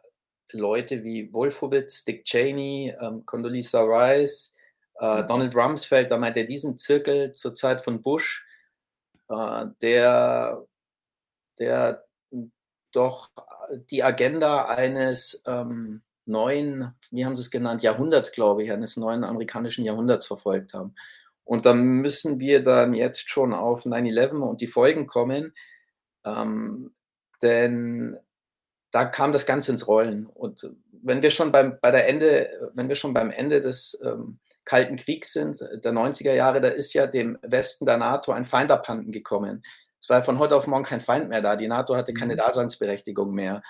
[0.52, 4.56] Leute wie Wolfowitz, Dick Cheney, ähm, Condoleezza Rice,
[5.00, 5.28] äh, mhm.
[5.28, 8.46] Donald Rumsfeld, da meint er diesen Zirkel zur Zeit von Bush,
[9.30, 10.66] äh, der,
[11.60, 12.06] der
[12.96, 13.30] doch
[13.92, 19.24] die Agenda eines ähm, neuen, wie haben Sie es genannt, Jahrhunderts, glaube ich, eines neuen
[19.24, 20.96] amerikanischen Jahrhunderts verfolgt haben.
[21.44, 25.54] Und da müssen wir dann jetzt schon auf 9-11 und die Folgen kommen,
[26.26, 26.94] ähm,
[27.42, 28.18] denn
[28.92, 30.28] da kam das Ganze ins Rollen.
[30.28, 34.40] Und wenn wir schon beim, bei der Ende, wenn wir schon beim Ende des ähm,
[34.66, 38.72] Kalten Kriegs sind, der 90er Jahre, da ist ja dem Westen der NATO ein Feind
[38.72, 39.64] abhanden gekommen.
[40.04, 41.56] Es war von heute auf morgen kein Feind mehr da.
[41.56, 42.40] Die NATO hatte keine mhm.
[42.40, 43.64] Daseinsberechtigung mehr.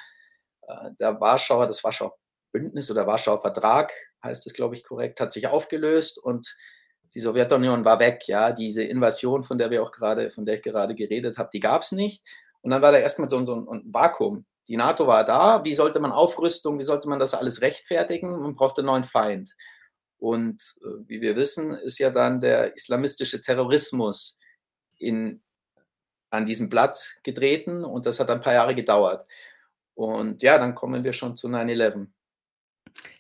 [0.63, 2.17] Äh, der Warschauer, das Warschauer
[2.52, 3.93] Bündnis oder Warschauer Vertrag,
[4.24, 6.56] heißt es, glaube ich, korrekt, hat sich aufgelöst und
[7.13, 8.28] die Sowjetunion war weg.
[8.28, 11.60] Ja, diese Invasion, von der wir auch gerade, von der ich gerade geredet habe, die
[11.60, 12.28] gab es nicht.
[12.62, 14.46] Und dann war da erstmal so, so ein Vakuum.
[14.67, 15.63] Die NATO war da.
[15.63, 18.39] Wie sollte man Aufrüstung, wie sollte man das alles rechtfertigen?
[18.39, 19.52] Man brauchte einen neuen Feind.
[20.17, 24.39] Und äh, wie wir wissen, ist ja dann der islamistische Terrorismus
[24.98, 25.43] in
[26.34, 29.26] an diesem Platz getreten und das hat ein paar Jahre gedauert.
[29.93, 32.08] Und ja, dann kommen wir schon zu 9-11.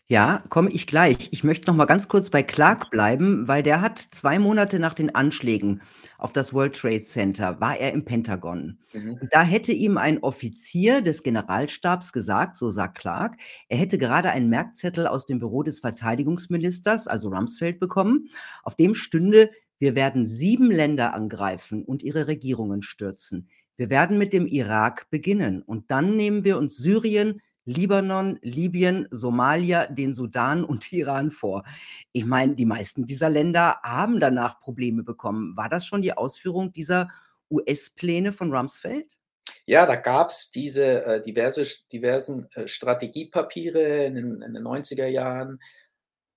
[0.07, 1.29] Ja, komme ich gleich.
[1.31, 4.93] Ich möchte noch mal ganz kurz bei Clark bleiben, weil der hat zwei Monate nach
[4.93, 5.81] den Anschlägen
[6.17, 8.79] auf das World Trade Center, war er im Pentagon.
[8.93, 9.17] Mhm.
[9.21, 13.37] Und da hätte ihm ein Offizier des Generalstabs gesagt, so sagt Clark,
[13.69, 18.29] er hätte gerade einen Merkzettel aus dem Büro des Verteidigungsministers, also Rumsfeld, bekommen,
[18.63, 19.51] auf dem stünde
[19.83, 23.49] wir werden sieben Länder angreifen und ihre Regierungen stürzen.
[23.75, 29.87] Wir werden mit dem Irak beginnen und dann nehmen wir uns Syrien, Libanon, Libyen, Somalia,
[29.87, 31.65] den Sudan und Iran vor.
[32.13, 35.57] Ich meine, die meisten dieser Länder haben danach Probleme bekommen.
[35.57, 37.09] War das schon die Ausführung dieser
[37.51, 39.17] US-Pläne von Rumsfeld?
[39.65, 45.07] Ja, da gab es diese äh, diverse, diversen äh, Strategiepapiere in den, in den 90er
[45.07, 45.59] Jahren,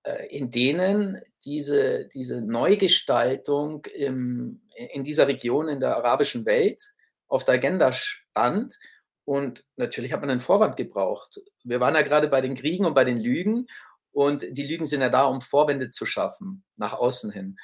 [0.02, 4.61] äh, in denen diese, diese Neugestaltung im,
[4.92, 6.92] in dieser Region, in der arabischen Welt
[7.28, 8.76] auf der Agenda stand.
[9.24, 11.40] Und natürlich hat man einen Vorwand gebraucht.
[11.64, 13.66] Wir waren ja gerade bei den Kriegen und bei den Lügen.
[14.12, 17.56] Und die Lügen sind ja da, um Vorwände zu schaffen, nach außen hin.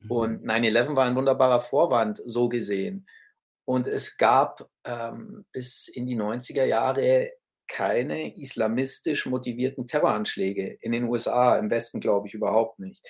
[0.00, 0.10] Mhm.
[0.10, 3.06] Und 9-11 war ein wunderbarer Vorwand, so gesehen.
[3.64, 7.30] Und es gab ähm, bis in die 90er Jahre
[7.70, 13.06] keine islamistisch motivierten Terroranschläge in den USA, im Westen glaube ich überhaupt nicht.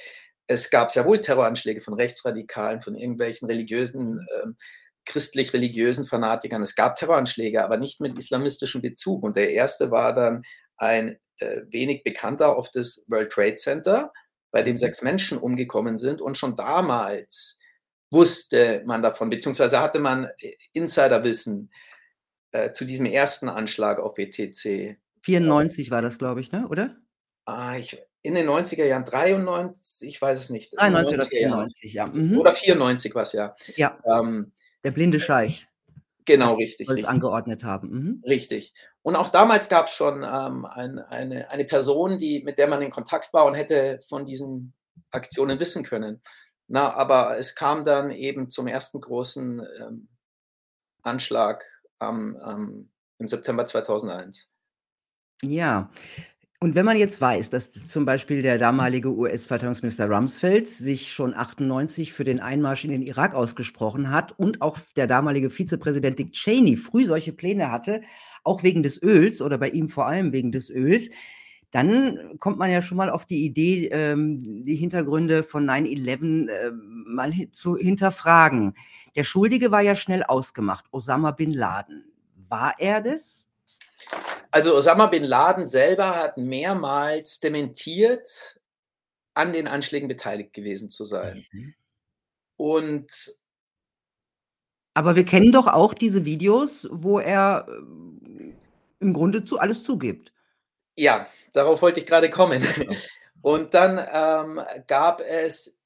[0.47, 4.49] Es gab sehr wohl Terroranschläge von Rechtsradikalen, von irgendwelchen religiösen, äh,
[5.07, 6.63] christlich-religiösen Fanatikern.
[6.63, 9.23] Es gab Terroranschläge, aber nicht mit islamistischem Bezug.
[9.23, 10.43] Und der erste war dann
[10.77, 14.13] ein äh, wenig bekannter auf das World Trade Center,
[14.51, 14.79] bei dem mhm.
[14.79, 16.21] sechs Menschen umgekommen sind.
[16.21, 17.59] Und schon damals
[18.13, 21.71] wusste man davon, beziehungsweise hatte man äh, Insiderwissen
[22.53, 24.97] äh, zu diesem ersten Anschlag auf WTC.
[25.23, 26.67] 94 war das, glaube ich, ne?
[26.69, 26.97] oder?
[27.45, 30.77] Ah, ich, in den 90er Jahren, 93, ich weiß es nicht.
[30.77, 32.07] 93 oder 94, ja.
[32.07, 32.39] Mhm.
[32.39, 33.55] Oder 94 was, ja.
[33.77, 33.99] Ja.
[34.05, 34.53] Ähm,
[34.85, 35.67] Der blinde Scheich.
[36.27, 36.87] Genau, richtig.
[36.87, 37.91] Soll es angeordnet haben.
[37.91, 38.23] Mhm.
[38.25, 38.75] Richtig.
[39.03, 42.83] Und auch damals gab es schon ähm, ein, eine, eine Person, die, mit der man
[42.83, 44.75] in Kontakt war und hätte von diesen
[45.11, 46.23] Aktionen wissen können.
[46.69, 50.09] Na, aber es kam dann eben zum ersten großen ähm,
[51.03, 51.65] Anschlag
[52.01, 54.49] am, ähm, im September 2001.
[55.43, 55.91] Ja,
[56.63, 62.13] und wenn man jetzt weiß, dass zum Beispiel der damalige US-Verteidigungsminister Rumsfeld sich schon 98
[62.13, 66.77] für den Einmarsch in den Irak ausgesprochen hat und auch der damalige Vizepräsident Dick Cheney
[66.77, 68.03] früh solche Pläne hatte,
[68.45, 71.09] auch wegen des Öls oder bei ihm vor allem wegen des Öls,
[71.71, 76.71] dann kommt man ja schon mal auf die Idee, ähm, die Hintergründe von 9-11 äh,
[76.73, 78.77] mal hin zu hinterfragen.
[79.15, 82.05] Der Schuldige war ja schnell ausgemacht, Osama bin Laden.
[82.49, 83.49] War er das?
[84.51, 88.61] Also Osama bin Laden selber hat mehrmals dementiert,
[89.35, 91.47] an den Anschlägen beteiligt gewesen zu sein.
[91.53, 91.75] Mhm.
[92.57, 93.41] Und
[94.93, 98.53] aber wir kennen doch auch diese Videos, wo er äh,
[98.99, 100.33] im Grunde zu alles zugibt.
[100.97, 102.63] Ja, darauf wollte ich gerade kommen.
[103.43, 105.81] Und dann ähm, gab es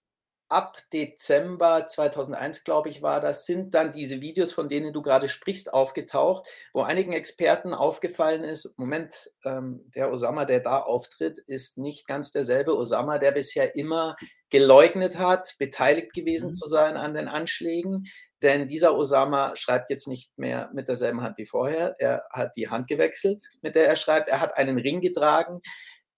[0.49, 5.29] ab Dezember 2001, glaube ich, war das, sind dann diese Videos, von denen du gerade
[5.29, 11.79] sprichst, aufgetaucht, wo einigen Experten aufgefallen ist, Moment, ähm, der Osama, der da auftritt, ist
[11.79, 14.17] nicht ganz derselbe Osama, der bisher immer
[14.51, 16.55] geleugnet hat, beteiligt gewesen mhm.
[16.55, 18.05] zu sein an den Anschlägen.
[18.45, 21.97] Denn dieser Osama schreibt jetzt nicht mehr mit derselben Hand wie vorher.
[21.99, 24.29] Er hat die Hand gewechselt, mit der er schreibt.
[24.29, 25.61] Er hat einen Ring getragen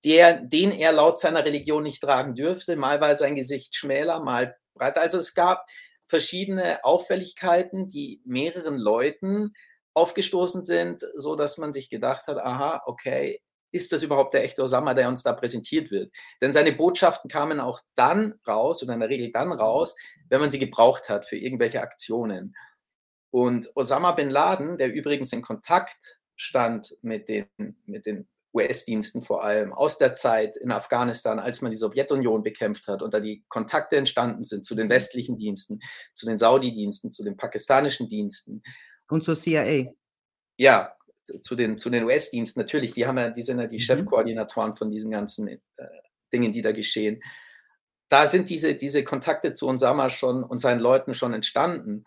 [0.06, 2.76] der, den er laut seiner Religion nicht tragen dürfte.
[2.76, 5.00] Mal war sein Gesicht schmäler, mal breiter.
[5.00, 5.66] Also es gab
[6.04, 9.52] verschiedene Auffälligkeiten, die mehreren Leuten
[9.94, 13.40] aufgestoßen sind, so dass man sich gedacht hat, aha, okay,
[13.72, 16.14] ist das überhaupt der echte Osama, der uns da präsentiert wird?
[16.40, 19.96] Denn seine Botschaften kamen auch dann raus oder in der Regel dann raus,
[20.28, 22.54] wenn man sie gebraucht hat für irgendwelche Aktionen.
[23.30, 27.46] Und Osama bin Laden, der übrigens in Kontakt stand mit den,
[27.84, 32.88] mit den US-Diensten vor allem aus der Zeit in Afghanistan, als man die Sowjetunion bekämpft
[32.88, 34.92] hat und da die Kontakte entstanden sind zu den mhm.
[34.92, 35.80] westlichen Diensten,
[36.14, 38.62] zu den Saudi-Diensten, zu den pakistanischen Diensten.
[39.08, 39.92] Und zur CIA.
[40.58, 40.95] Ja,
[41.42, 42.92] zu den, zu den US-Diensten natürlich.
[42.92, 43.80] Die haben ja, die sind ja die mhm.
[43.80, 45.58] Chefkoordinatoren von diesen ganzen äh,
[46.32, 47.22] Dingen, die da geschehen.
[48.08, 52.04] Da sind diese, diese Kontakte zu Osama schon und seinen Leuten schon entstanden.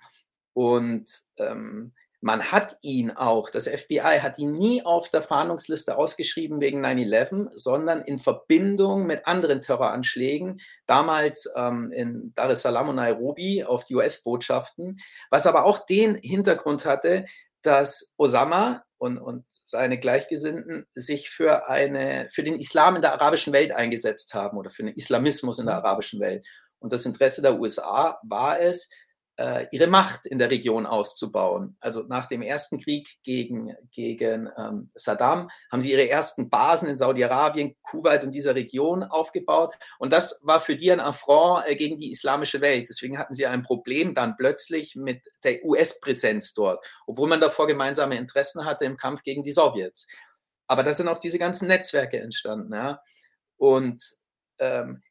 [0.53, 6.59] Und ähm, man hat ihn auch, das FBI hat ihn nie auf der Fahndungsliste ausgeschrieben
[6.59, 12.97] wegen 9-11, sondern in Verbindung mit anderen Terroranschlägen, damals ähm, in Dar es Salaam und
[12.97, 17.25] Nairobi auf die US-Botschaften, was aber auch den Hintergrund hatte,
[17.61, 23.53] dass Osama und, und seine Gleichgesinnten sich für, eine, für den Islam in der arabischen
[23.53, 25.85] Welt eingesetzt haben oder für den Islamismus in der mhm.
[25.85, 26.45] arabischen Welt.
[26.79, 28.89] Und das Interesse der USA war es,
[29.39, 31.77] äh, ihre Macht in der Region auszubauen.
[31.79, 36.97] Also nach dem ersten Krieg gegen, gegen ähm, Saddam haben sie ihre ersten Basen in
[36.97, 39.75] Saudi-Arabien, Kuwait und dieser Region aufgebaut.
[39.97, 42.87] Und das war für die ein Affront äh, gegen die islamische Welt.
[42.89, 48.17] Deswegen hatten sie ein Problem dann plötzlich mit der US-Präsenz dort, obwohl man davor gemeinsame
[48.17, 50.05] Interessen hatte im Kampf gegen die Sowjets.
[50.67, 52.73] Aber da sind auch diese ganzen Netzwerke entstanden.
[52.73, 53.01] Ja?
[53.55, 54.03] Und
[54.59, 55.01] ähm,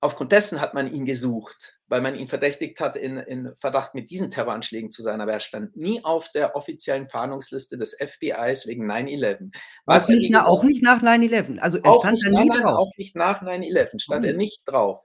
[0.00, 4.10] aufgrund dessen hat man ihn gesucht weil man ihn verdächtigt hat, in, in Verdacht mit
[4.10, 5.20] diesen Terroranschlägen zu sein.
[5.20, 9.52] Aber er stand nie auf der offiziellen Fahndungsliste des FBIs wegen 9-11.
[9.86, 11.58] Was nicht, gesagt, auch nicht nach 9-11.
[11.58, 12.78] Also er stand da nie nein, drauf.
[12.78, 14.28] Auch nicht nach 9-11 stand oh.
[14.28, 15.04] er nicht drauf.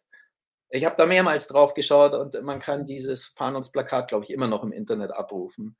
[0.70, 4.64] Ich habe da mehrmals drauf geschaut und man kann dieses Fahndungsplakat, glaube ich, immer noch
[4.64, 5.76] im Internet abrufen.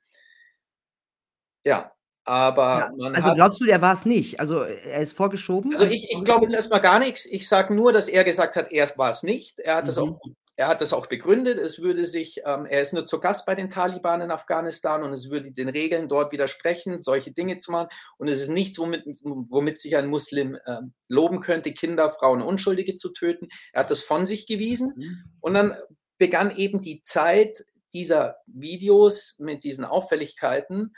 [1.64, 1.92] Ja,
[2.24, 4.40] Aber Ja, man also glaubst du, der war es nicht?
[4.40, 6.54] Also, er ist vorgeschoben Also, als ich ich glaube jetzt vorgeschoben?
[6.54, 7.26] erst mal gar nix.
[7.26, 9.60] Ich sage nur, dass er gesagt hat, er war es nicht.
[9.60, 10.36] Er hat das auch Mhm.
[10.56, 11.58] Er hat das auch begründet.
[11.58, 15.12] Es würde sich ähm, er ist nur zu Gast bei den Taliban in Afghanistan und
[15.12, 17.88] es würde den Regeln dort widersprechen, solche Dinge zu machen.
[18.18, 22.94] Und es ist nichts, womit womit sich ein Muslim, ähm, loben könnte, Kinder, Frauen, Unschuldige
[22.94, 23.48] zu töten.
[23.72, 25.24] Er hat das von sich gewiesen Mhm.
[25.40, 25.76] und dann
[26.18, 30.94] begann eben die Zeit dieser Videos mit diesen Auffälligkeiten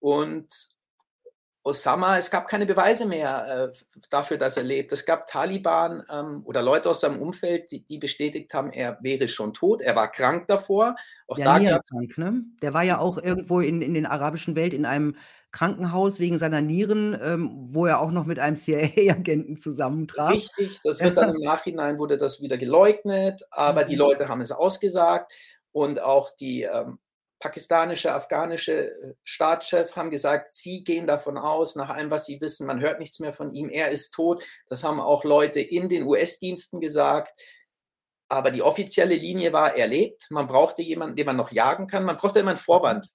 [0.00, 0.46] und
[1.68, 3.76] Osama es gab keine Beweise mehr, äh,
[4.10, 4.92] dafür, dass er lebt.
[4.92, 9.28] Es gab Taliban, ähm, oder Leute aus seinem Umfeld, die die bestätigt haben, er wäre
[9.28, 9.80] schon tot.
[9.82, 10.94] Er war krank davor.
[11.26, 12.42] Auch Ja, da nierenkrank, ne?
[12.62, 15.16] Der war ja auch irgendwo in in den arabischen Welt in einem
[15.52, 20.30] Krankenhaus wegen seiner Nieren, ähm, wo er auch noch mit einem CIA-Agenten zusammentraf.
[20.30, 24.00] Richtig, das wird dann im Nachhinein wurde das wieder geleugnet, aber die Mhm.
[24.00, 25.32] Leute haben es ausgesagt
[25.72, 26.98] und auch die, ähm,
[27.40, 32.66] pakistanische, afghanische, äh, Staatschef haben gesagt, sie gehen davon aus, nach allem, was sie wissen,
[32.66, 34.42] man hört nichts mehr von ihm, er ist tot.
[34.68, 37.38] Das haben auch Leute in den US-Diensten gesagt.
[38.30, 40.26] Aber die offizielle Linie war, er lebt.
[40.30, 42.04] Man brauchte jemanden, den man noch jagen kann.
[42.04, 42.58] Man brauchte immer 'n Mhm.
[42.58, 43.06] Vorwand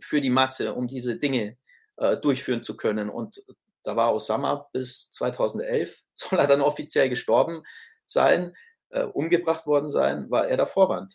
[0.00, 1.56] für die Masse, um diese Dinge,
[1.98, 3.08] äh, durchführen zu können.
[3.10, 3.42] Und
[3.84, 7.62] da war Osama bis 2011 soll er dann offiziell gestorben
[8.06, 8.54] sein,
[8.90, 11.14] äh, umgebracht worden sein, war er der Vorwand.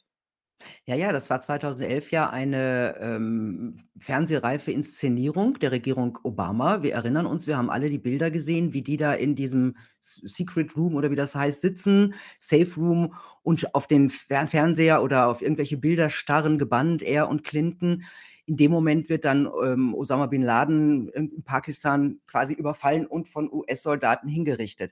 [0.86, 6.84] Ja, ja, das war 2011 ja eine, ähm, fernsehreife Inszenierung der Regierung Obama.
[6.84, 10.76] Wir erinnern uns, wir haben alle die Bilder gesehen, wie die da in diesem Secret
[10.76, 15.42] Room oder wie das heißt, sitzen, Safe Room und auf den Fer Fernseher oder auf
[15.42, 18.04] irgendwelche Bilder starren, gebannt, er und Clinton.
[18.48, 23.50] In dem Moment wird dann, ähm, Osama bin Laden in Pakistan quasi überfallen und von
[23.52, 24.92] US-Soldaten hingerichtet.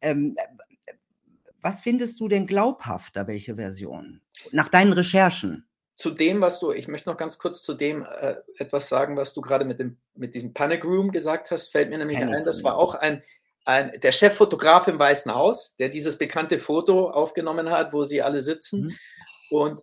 [0.00, 0.46] Ähm, äh, äh,
[1.66, 4.20] was findest du denn glaubhafter, welche Version,
[4.52, 5.68] nach deinen Recherchen?
[5.96, 9.34] Zu dem, was du ich möchte noch ganz kurz zu dem, äh, etwas sagen, was
[9.34, 12.44] du grade mit dem mit diesem Panic Room gesagt hast, fällt mir nämlich Panic ein,
[12.44, 13.24] das war auch ein
[13.64, 18.42] ein der Cheffotograf im Weißen Haus, der dieses bekannte Foto aufgenommen hat, wo sie alle
[18.42, 18.84] sitzen.
[18.84, 18.96] Mhm.
[19.50, 19.80] Und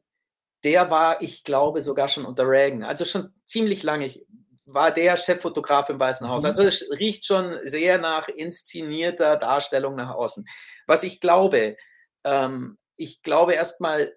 [0.64, 4.26] der war, ich glaube, sogar schon unter Reagan, also schon ziemlich lange ich
[4.66, 6.44] war der Cheffotograf im Weißen Haus.
[6.44, 6.48] Mhm.
[6.50, 10.46] Also, es riecht schon sehr nach inszenierter Darstellung nach außen.
[10.88, 11.78] Was ich glaube
[12.26, 14.16] ähm, ich glaube erst mal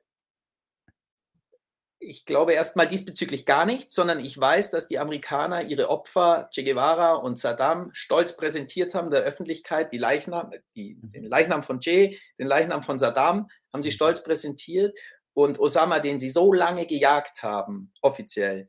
[1.98, 6.48] ich glaube erst mal diesbezüglich gar nichts, sondern ich weiß, dass die Amerikaner ihre Opfer
[6.52, 9.92] Che Guevara und Saddam stolz präsentiert haben der Öffentlichkeit.
[9.92, 11.30] Die Leichnam die den Mhm.
[11.30, 13.92] Leichnam von Che, den Leichnam von Saddam haben sie Mhm.
[13.92, 14.96] stolz präsentiert
[15.32, 18.68] und Osama, den sie so lange gejagt haben, offiziell,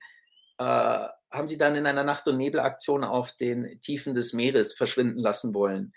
[0.59, 5.19] äh, haben sie dann in einer Nacht und Nebel-Aktion auf den Tiefen des Meeres verschwinden
[5.19, 5.93] lassen wollen.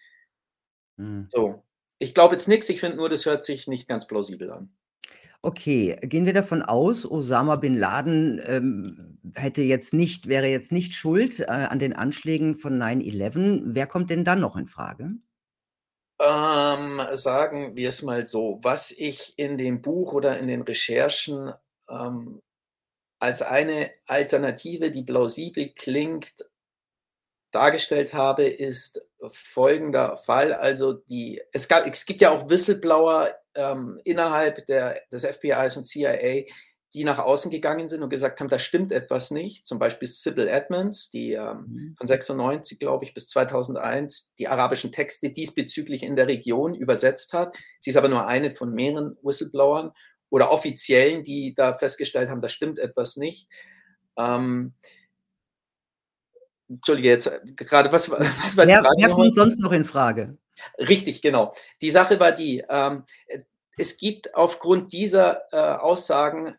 [0.96, 1.28] Mhm.
[1.30, 1.64] So.
[1.98, 4.72] Ich glaube jetzt nix, ich finde nur, das hört sich nicht ganz plausibel an.
[5.42, 10.92] Okay, gehen wir davon aus, Osama bin Laden, ähm, hätte jetzt nicht wäre jetzt nicht
[10.92, 13.62] schuld, äh, an den Anschlägen von 9/11.
[13.64, 15.12] Wer kommt denn dann noch infrage?
[16.20, 21.54] Ähm, sagen wir's mal so, was ich in dem Buch oder in den Recherchen,
[21.88, 22.42] ähm,
[23.20, 26.33] als eine Alternative, die plausibel klingt
[27.52, 30.52] dargestellt habe, ist folgender Fall.
[30.54, 35.85] Also, die es gab es gibt ja auch Whistleblower, ähm, innerhalb der des FBIs und
[35.85, 36.44] CIA,
[36.94, 39.66] die nach außen gegangen sind und gesagt haben, da stimmt etwas nicht.
[39.66, 41.94] Zum Beispiel Sybil Edmonds, die, ähm, Mhm.
[41.98, 47.56] von 96, glaube ich, bis 2001 die arabischen Texte diesbezüglich in der Region übersetzt hat.
[47.78, 49.92] Sie ist aber nur eine von mehreren Whistleblowern
[50.30, 53.48] oder Offiziellen, die da festgestellt haben, da stimmt etwas nicht.
[54.16, 54.74] Ähm
[56.68, 59.72] Entschuldige jetzt, äh, grade was wa was war die Wer Frage wer kommt sonst noch
[59.72, 60.38] infrage?
[60.78, 61.54] Richtig, genau.
[61.82, 63.40] Die Sache war die, ähm, äh,
[63.76, 66.56] es gibt aufgrund dieser, äh, Aussagen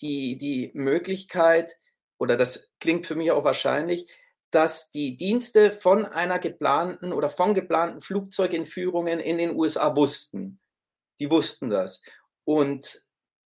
[0.00, 1.76] die die Möglichkeit
[2.18, 4.06] oder das klingt für mich auch wahrscheinlich,
[4.50, 10.58] dass die Dienste von einer geplanten oder von geplanten Flugzeugentführungen in den USA wussten.
[11.20, 12.02] Die wussten das.
[12.50, 13.00] Und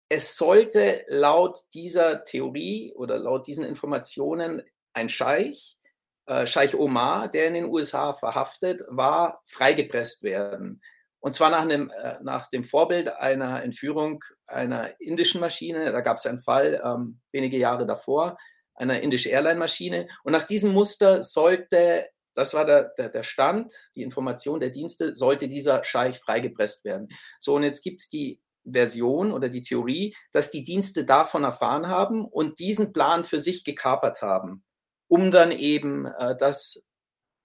[0.07, 4.61] es sollte laut dieser Theorie oder laut diesen Informationen
[4.93, 5.77] ein Scheich,
[6.25, 10.81] äh, Scheich Omar, der in den USA verhaftet war, freigepresst werden.
[11.19, 15.91] Und zwar nach 'nem äh, nach dem Vorbild einer Entführung einer indischen Maschine.
[15.91, 18.37] Da gab's einen Fall, ähm, wenige Jahre davor,
[18.73, 20.07] einer Indish-Airline-Maschine.
[20.23, 25.13] Und nach diesem Muster sollte das war der der der Stand, die Information der Dienste,
[25.13, 27.09] sollte dieser Scheich freigepresst werden.
[27.39, 32.25] So, und jetzt gibt's die Version oder die Theorie, dass die Dienste davon erfahren haben
[32.25, 34.63] und diesen Plan für sich gekapert haben,
[35.07, 36.83] um dann eben, äh, das,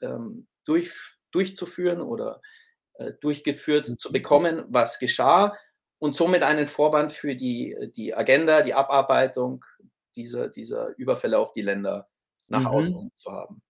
[0.02, 2.40] ähm, durchf durchzuführen oder,
[2.94, 4.12] äh, durchgeführt zu Mhm.
[4.12, 5.54] bekommen, was geschah
[6.00, 9.64] und somit einen Vorwand für die die Agenda, die Abarbeitung
[10.16, 12.08] dieser dieser Überfälle auf die Länder
[12.48, 13.00] nach außen Mhm.
[13.00, 13.62] hin zu haben.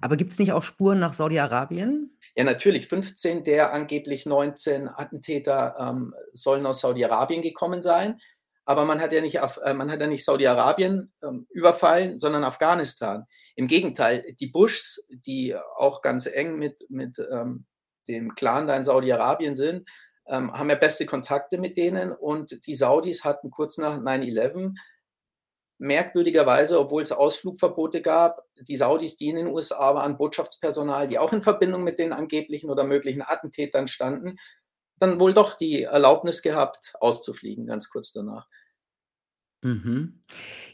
[0.00, 2.16] Aber gibt's nicht auch Spuren nach Saudi-Arabien?
[2.36, 2.88] Ja, natürlich.
[2.88, 8.20] 15 der angeblich 19 Attentäter, ähm, sollen aus Saudi-Arabien gekommen sein.
[8.64, 13.24] Aber man hat ja nicht äh, ja nicht Saudi-Arabien, ähm, überfallen, sondern Afghanistan.
[13.56, 17.66] Im Gegenteil, die Bushs, die auch ganz eng mit mit, ähm,
[18.08, 19.88] dem Clan da in Saudi-Arabien sind,
[20.26, 24.74] ähm, haben ja beste Kontakte mit denen und die Saudis hatten kurz nach 9/11
[25.82, 31.42] merkwürdigerweise, obwohl's Ausflugverbote gab die Saudis, die in den USA waren, Botschaftspersonal, die auch in
[31.42, 34.38] Verbindung mit den angeblichen oder möglichen Attentätern standen,
[34.98, 38.46] dann wohl doch die Erlaubnis gehabt, auszufliegen, ganz kurz danach.
[39.62, 40.22] Mhm.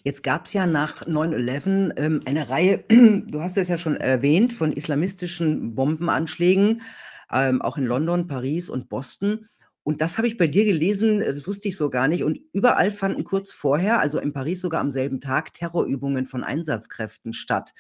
[0.05, 4.73] Jetzt gab's ja nach 9/11, ähm, eine Reihe du hast es ja schon erwähnt, von
[4.73, 6.83] islamistischen Bombenanschlägen,
[7.31, 9.49] ähm, auch in London, Paris und Boston.
[9.85, 12.25] Und das habe ich bei dir gelesen, äh, das wusste ich so gar nicht.
[12.25, 17.33] Und überall fanden kurz vorher, also in Paris sogar am selben Tag, Terrorübungen von Einsatzkräften
[17.33, 17.75] statt.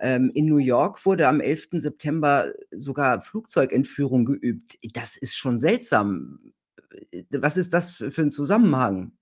[0.00, 1.80] Ähm, in New York wurde am 11.
[1.80, 4.78] September sogar Flugzeugentführung geübt.
[4.94, 6.52] Das ist schon seltsam.
[7.12, 9.12] Äh, was ist das für 'n Zusammenhang?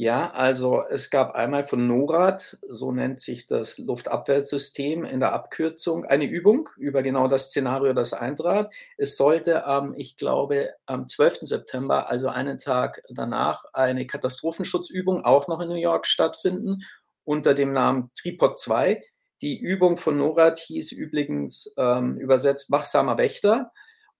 [0.00, 6.04] Ja, also es gab einmal von NORAD, so nennt sich das Luftabwehrsystem in der Abkürzung,
[6.04, 8.72] eine Übung über genau das Szenario, das eintrat.
[8.96, 11.48] Es sollte am ich glaube, am 12.
[11.48, 16.84] September, also einen Tag danach, eine Katastrophenschutzübung auch noch in New York stattfinden
[17.24, 19.02] unter dem Namen Tripod 2.
[19.42, 23.72] Die Übung von NORAD hieß übrigens, ähm, übersetzt „wachsamer Wächter“.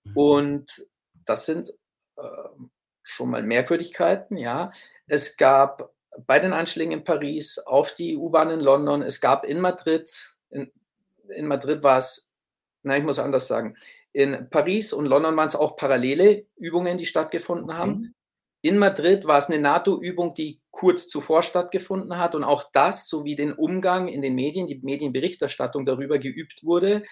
[0.03, 0.17] Mhm.
[0.17, 0.67] Und
[1.25, 1.73] das sind,
[2.19, 2.71] ähm,
[3.05, 4.71] schon mal Merkwürdigkeiten, ja.
[5.09, 5.93] Es gab
[6.27, 10.11] bei den Anschlägen in Paris auf die U-Bahn in London es gab in Madrid
[10.51, 10.71] in
[11.31, 12.33] in Madrid war's
[12.83, 13.77] nein, ich muss anders sagen.
[14.13, 17.93] In Paris und London waren's auch parallele Übungen, die stattgefunden haben.
[17.93, 18.13] Okay.
[18.63, 23.53] In Madrid war's 'ne NATO-Übung, die kurz zuvor stattgefunden hat und auch das sowie den
[23.53, 27.03] Umgang in den Medien, die Medienberichterstattung darüber geübt wurde.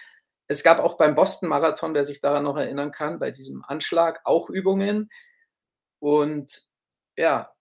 [0.47, 4.49] Es gab auch beim Boston-Marathon, wer sich daran noch erinnern kann, bei diesem Anschlag auch
[4.49, 5.09] Übungen.
[5.99, 6.63] Und
[7.17, 7.51] ja,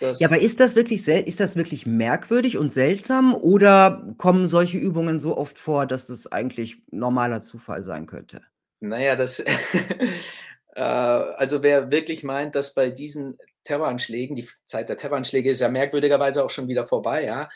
[0.00, 4.78] Ja, das aber ist das wirklich ist das wirklich merkwürdig und seltsam oder kommen solche
[4.78, 8.42] Übungen so oft vor, dass das eigentlich normaler Zufall sein könnte?
[8.80, 9.40] Na ja, das
[10.74, 15.68] äh, also wer wirklich meint, dass bei diesen Terroranschlägen die Zeit der Terroranschläge ist ja
[15.68, 17.48] merkwürdigerweise auch schon wieder vorbei, ja.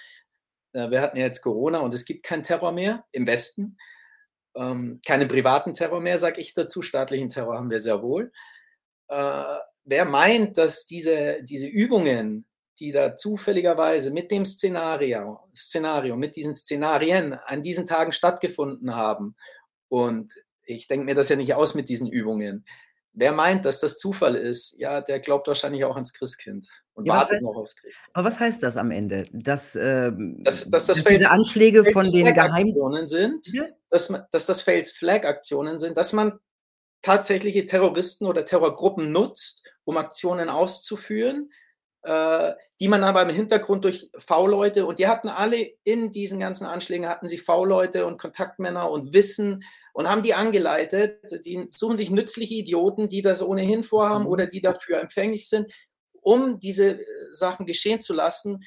[0.73, 3.77] Äh, wir hatten ja jetzt Corona und es gibt keinen Terror mehr im Westen.
[4.55, 6.83] Ähm, keinen privaten Terror mehr, sage ich dazu.
[6.83, 8.33] Staatlichen Terror haben wir sehr wohl.
[9.09, 9.43] Äh,
[9.89, 12.47] wer meint, dass diese diese Übungen,
[12.79, 19.35] die da zufälligerweise mit dem Szenario Szenario mit diesen Szenarien an diesen Tagen stattgefunden haben
[19.89, 20.33] und
[20.65, 22.65] ich denke mir das ja nicht aus mit diesen Übungen.
[23.15, 27.15] Wer meint, dass das Zufall ist, ja, der glaubt wahrscheinlich auch ans Christkind und Ja,
[27.15, 28.09] wartet heißt noch aufs Christkind.
[28.13, 29.27] aber was heißt das am Ende?
[29.33, 29.81] Dass, Dass
[30.45, 33.45] dass ähm das dass Fail diese Anschläge von den Flag Geheim Aktionen sind,
[33.91, 36.39] dass ma dass das False Flag Aktionen sind, dass man
[37.03, 41.51] tatsächliche Terroristen oder Terrorgruppen nutzt, um Aktionen auszuführen,
[42.03, 46.67] äh, die man aber im Hintergrund durch V-Leute und die hatten alle in diesen ganzen
[46.67, 49.65] Anschlägen hatten sie V-Leute und Kontaktmänner und Wissen
[49.95, 51.19] und haben die angeleitet.
[51.47, 54.49] Die suchen sich nützliche Idioten, die das ohnehin vorhaben oder Mhm.
[54.51, 55.73] die dafür empfänglich sind,
[56.21, 58.63] um diese, äh, Sachen geschehen zu lassen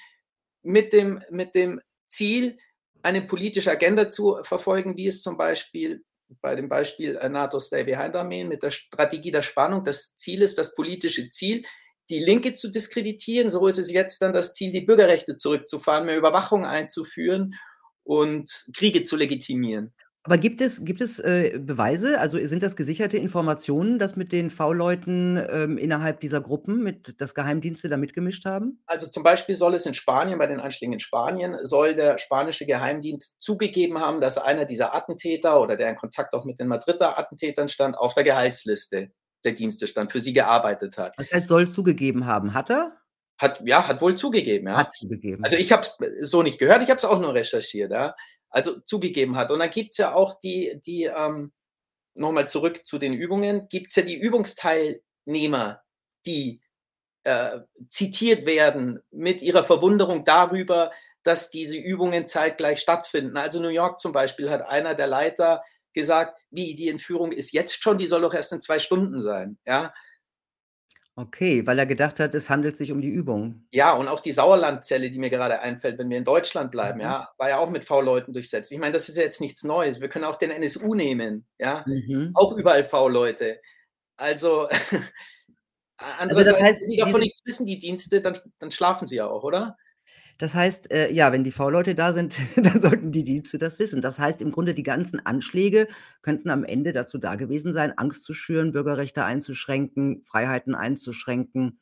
[0.63, 2.57] mit dem mit dem Ziel,
[3.03, 6.03] eine politische Agenda zu verfolgen, wie es zum Beispiel
[6.41, 10.41] bei dem Beispiel, äh, NATO Stay Behind Armeen mit der Strategie der Spannung das Ziel
[10.41, 11.63] ist das politische Ziel,
[12.09, 13.49] die Linke zu diskreditieren.
[13.49, 17.55] So ist es jetzt dann das Ziel, die Bürgerrechte zurückzufahren, mehr Überwachung einzuführen
[18.03, 19.93] und Kriege zu legitimieren.
[20.24, 22.19] Aber gibt es gibt es, äh, Beweise?
[22.19, 27.34] Also, sind das gesicherte Informationen, dass mit den V-Leuten, ähm, innerhalb dieser Gruppen mit dass
[27.34, 28.84] Geheimdienste da mitgemischt haben?
[28.86, 32.67] Also, zum Beispiel soll es in Spanien bei den Anschlägen in Spanien soll der spanische
[32.67, 37.17] Geheimdienst zugegeben haben, dass einer dieser Attentäter oder der in Kontakt auch mit den Madrider
[37.17, 39.11] Attentätern stand, auf der Gehaltsliste
[39.43, 41.15] der Dienste stand, für sie gearbeitet hat.
[41.17, 42.53] Was heißt, soll zugegeben haben?
[42.53, 42.95] Hat er?
[43.39, 44.78] Hat ja, hat wohl zugegeben, ja.
[44.78, 45.43] Hat zugegeben.
[45.43, 48.13] Also, ich habe es so nicht gehört, ich habe es auch nur recherchiert, ja.
[48.52, 49.52] Also, zugegeben hat.
[49.52, 51.52] Und dann gibt's ja auch die die, ähm
[52.16, 55.82] noch mal zurück zu den Übungen, gibt's ja die Übungsteilnehmer,
[56.26, 56.62] die,
[57.26, 60.91] äh, zitiert werden mit ihrer Verwunderung darüber,
[61.24, 63.38] dass diese Übungen zeitgleich stattfinden.
[63.38, 67.82] Also, New York zum Beispiel hat einer der Leiter gesagt: „Wie, die Entführung ist jetzt
[67.84, 67.97] schon?
[67.99, 69.93] Die soll doch erst in 2 Stunden sein“, ja?
[71.18, 73.66] Okay, weil er gedacht hat, es handelt sich um die Übung.
[73.72, 77.03] Ja, und auch die Sauerlandzelle, die mir gerade einfällt, wenn wir in Deutschland bleiben, Mhm.
[77.03, 78.72] ja, war ja auch mit V-Leuten durchsetzt.
[78.72, 79.99] Ich meine, das ist ja jetzt nichts Neues.
[79.99, 81.84] Wir können auch den NSU nehmen, ja?
[81.86, 82.32] Mhm.
[82.34, 83.59] Auch überall V-Leute.
[84.18, 84.70] Also,
[86.20, 89.28] Also, das heißt, wenn die davon nichts wissen, die Dienste, dann dann schlafen sie ja
[89.28, 89.78] auch, oder?
[90.42, 94.02] Das heißt, äh, ja, wenn die V-Leute da sind, dann sollten die Dienste das wissen.
[94.02, 95.88] Das heißt im Grunde, die ganzen Anschläge
[96.24, 101.80] könnten am Ende dazu da gewesen sein, Angst zu schüren, Bürgerrechte einzuschränken, Freiheiten einzuschränken.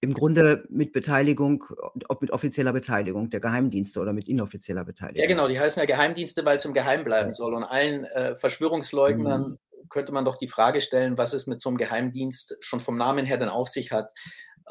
[0.00, 1.64] Im Grunde mit Beteiligung
[2.08, 5.20] ob mit offizieller Beteiligung der Geheimdienste oder mit inoffizieller Beteiligung.
[5.20, 7.52] Ja, genau, die heißen ja Geheimdienste, weil's im Geheim bleiben soll.
[7.54, 9.58] Und allen, äh, Verschwörungsleugnern Mhm.
[9.90, 13.26] könnte man doch die Frage stellen, was es mit so 'nem Geheimdienst schon vom Namen
[13.26, 14.12] her denn auf sich hat.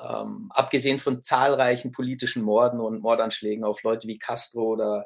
[0.02, 5.06] Ähm, abgesehen von zahlreichen politischen Morden und Mordanschlägen auf Leute wie Castro oder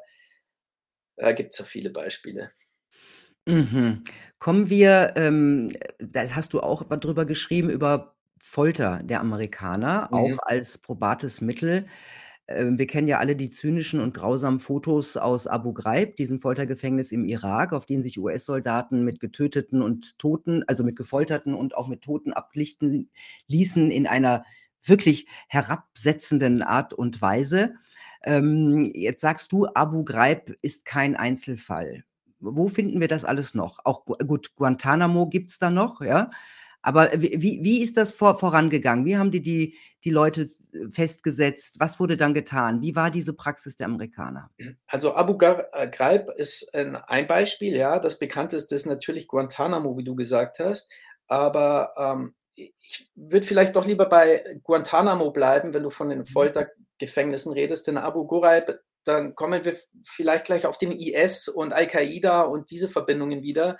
[1.16, 2.50] da gibt's ja viele Beispiele.
[3.46, 4.04] Mhm.
[4.38, 5.68] Kommen wir, ähm
[5.98, 10.40] da hast du auch was drüber geschrieben, über Folter der Amerikaner, auch Mhm.
[10.42, 11.86] als probates Mittel.
[12.48, 17.12] Ähm, wir kennen ja alle die zynischen und grausamen Fotos aus Abu Ghraib, diesem Foltergefängnis
[17.12, 21.88] im Irak, auf denen sich US-Soldaten mit Getöteten und Toten also, mit Gefolterten und auch
[21.88, 23.10] mit Toten ablichten
[23.48, 24.44] ließen in einer
[24.82, 27.74] wirklich herabsetzenden Art und Weise.
[28.22, 32.04] Ähm, jetzt sagst du, Abu Ghraib ist kein Einzelfall.
[32.38, 33.78] Wo finden wir das alles noch?
[33.84, 36.30] Auch Gu gut, Guantanamo gibt's da noch, ja?
[36.82, 39.04] Aber wie wie ist das vor vorangegangen?
[39.04, 40.48] Wie haben die die die Leute
[40.88, 41.76] festgesetzt?
[41.78, 42.80] Was wurde dann getan?
[42.80, 44.50] Wie war diese Praxis der Amerikaner?
[44.86, 47.98] Also, Abu äh, Ghraib ist ein Beispiel, ja.
[47.98, 50.90] Das bekannteste ist natürlich Guantanamo, wie du gesagt hast.
[51.26, 52.34] Aber, ähm,
[52.82, 56.26] ich würde vielleicht doch lieber bei Guantanamo bleiben, wenn du von den Mhm.
[56.26, 59.74] Foltergefängnissen redest, denn Abu Ghraib, dann kommen wir
[60.06, 63.76] vielleicht gleich auf den IS und Al-Qaida und diese Verbindungen wieder,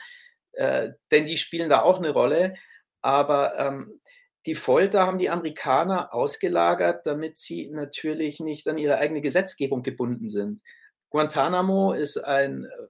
[0.52, 2.54] äh, denn die spielen da auch 'ne Rolle.
[3.02, 4.00] Aber, ähm,
[4.46, 10.28] die Folter haben die Amerikaner ausgelagert, damit sie natürlich nicht an ihre eigene Gesetzgebung gebunden
[10.28, 10.62] sind.
[11.10, 12.86] Guantanamo ist ein äh,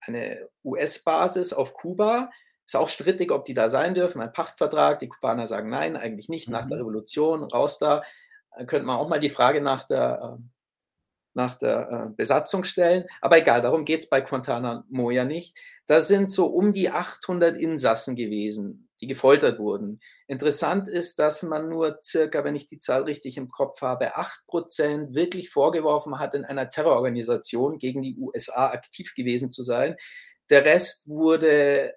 [0.00, 2.30] eine US-Basis auf Kuba.
[2.66, 4.98] Ist auch strittig, ob die da sein dürfen, ein Pachtvertrag.
[4.98, 6.82] Die Kubaner sagen: „Nein, eigentlich nicht, nach der Mhm.
[6.82, 8.02] Revolution, raus da.“
[8.58, 10.50] Da könnte man auch mal die Frage nach der, ähm
[11.34, 13.04] nach der, äh, Besatzung stellen.
[13.20, 15.56] Aber egal, darum geht's bei Guantanamo ja nicht.
[15.86, 20.00] Da sind so um die 800 Insassen gewesen, die gefoltert wurden.
[20.28, 24.46] Interessant ist, dass man nur circa, wenn ich die Zahl richtig im Kopf habe, 8
[24.48, 29.96] % wirklich vorgeworfen hat, in einer Terrororganisation gegen die USA aktiv gewesen zu sein.
[30.50, 31.94] Der Rest wurde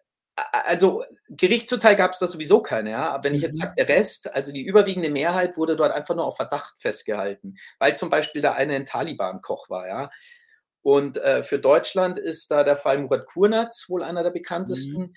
[0.51, 3.09] also, Gerichtsurteil gab's da sowieso keine, ja.
[3.11, 3.79] Aber wenn ich jetzt sage, Mhm.
[3.79, 8.09] der Rest, also die überwiegende Mehrheit wurde dort einfach nur auf Verdacht festgehalten, weil zum
[8.09, 10.09] Beispiel der eine 'n Taliban-Koch war, ja.
[10.83, 14.31] Und, äh, für Deutschland ist da der Fall Murat Kurnaz wohl einer der
[14.65, 15.01] Mhm.
[15.01, 15.15] bekanntesten,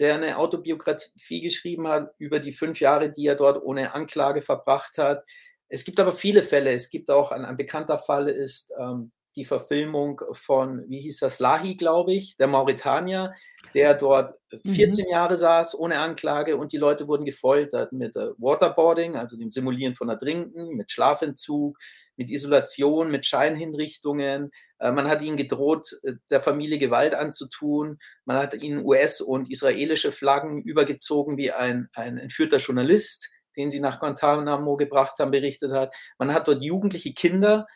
[0.00, 4.98] der 'ne Autobiografie geschrieben hat über die 5 Jahre, die er dort ohne Anklage verbracht
[4.98, 5.24] hat.
[5.68, 6.70] Es gibt aber viele Fälle.
[6.72, 11.30] Es gibt auch ein ein bekannter Fall ist, ähm, die Verfilmung von wie hieß er,
[11.30, 13.32] Slahi, glaube ich, der Mauretanier,
[13.74, 14.34] der dort
[14.64, 14.72] Mhm.
[14.72, 19.50] 14 Jahre saß ohne Anklage und die Leute wurden gefoltert mit, äh, Waterboarding, also dem
[19.50, 21.78] Simulieren von Ertrinken, mit Schlafentzug,
[22.16, 24.50] mit Isolation, mit Scheinhinrichtungen.
[24.78, 27.98] Äh, man hat ihnen gedroht, äh, der Familie Gewalt anzutun.
[28.24, 33.80] Man hat ihnen US und israelische Flaggen übergezogen, wie ein ein entführter Journalist, den sie
[33.80, 35.94] nach Guantanamo gebracht haben, berichtet hat.
[36.18, 37.66] Man hat dort jugendliche Kinder,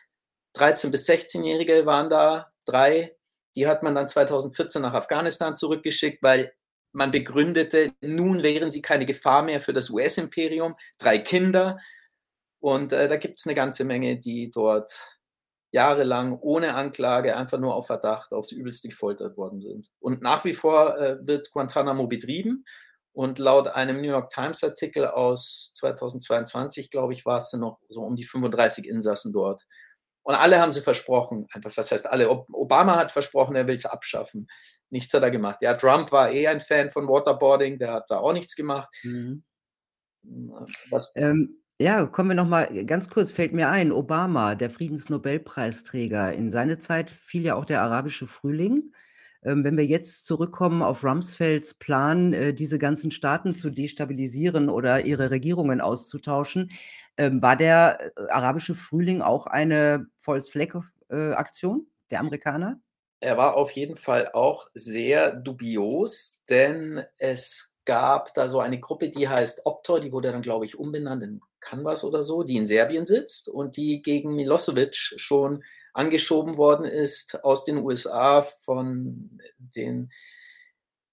[0.53, 3.15] 13 bis 16-Jährige waren da, 3,
[3.55, 6.53] die hat man dann 2014 nach Afghanistan zurückgeschickt, weil
[6.93, 10.75] man begründete, nun wären sie keine Gefahr mehr für das US-Imperium.
[10.99, 11.77] 3 Kinder.
[12.59, 15.19] Und, äh, da gibt's 'ne ganze Menge, die dort
[15.73, 19.89] jahrelang ohne Anklage einfach nur auf Verdacht aufs Übelste gefoltert worden sind.
[19.99, 22.65] Und nach wie vor, äh, wird Guantanamo betrieben
[23.13, 28.15] und laut einem New York Times-Artikel aus 2022, glaube ich, war's, sind noch so um
[28.15, 29.65] die 35 Insassen dort.
[30.23, 32.29] Und alle haben sie versprochen einfach was heißt alle?
[32.29, 34.47] Ob Obama hat versprochen, er will's abschaffen.
[34.89, 35.61] Nichts hat er gemacht.
[35.61, 38.89] Ja, Trump war eh ein Fan von Waterboarding, der hat da auch nichts gemacht.
[39.03, 39.43] Mhm.
[40.23, 40.53] Hm,
[40.91, 46.33] äh, Ähm, ja, kommen wir noch mal ganz kurz fällt mir ein, Obama, der Friedensnobelpreisträger.
[46.33, 48.93] In seine Zeit fiel ja auch der Arabische Frühling.
[49.43, 55.05] Ähm, wenn wir jetzt zurückkommen auf Rumsfelds Plan, äh, diese ganzen Staaten zu destabilisieren oder
[55.05, 56.71] ihre Regierungen auszutauschen,
[57.17, 60.75] ähm, war der, äh, Arabische Frühling auch eine False Flag,
[61.09, 61.35] äh,
[62.11, 62.79] der Amerikaner?
[63.19, 69.09] Er war auf jeden Fall auch sehr dubios, denn es gab da so eine Gruppe,
[69.09, 72.67] die heißt OPTOR, die wurde dann, glaube ich, umbenannt in Canvas oder so, die in
[72.67, 80.11] Serbien sitzt und die gegen Milosevic schon angeschoben worden ist aus den USA von den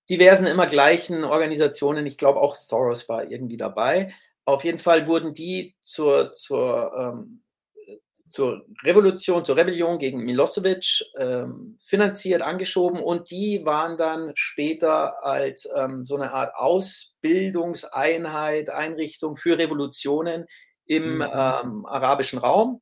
[0.09, 2.07] diversen immer gleichen Organisationen.
[2.07, 4.13] Ich glaube auch Soros war irgendwie dabei.
[4.49, 7.43] Auf jeden Fall wurden die zur zur, ähm
[7.87, 15.25] äh, zur Revolution zur Rebellion gegen Milosevic, ähm, finanziert, angeschoben und die waren dann später
[15.25, 20.47] als, ähm, so 'ne Art Ausbildungseinheit Einrichtung für Revolutionen
[20.87, 21.23] im, Mhm.
[21.23, 22.81] ähm, arabischen Raum.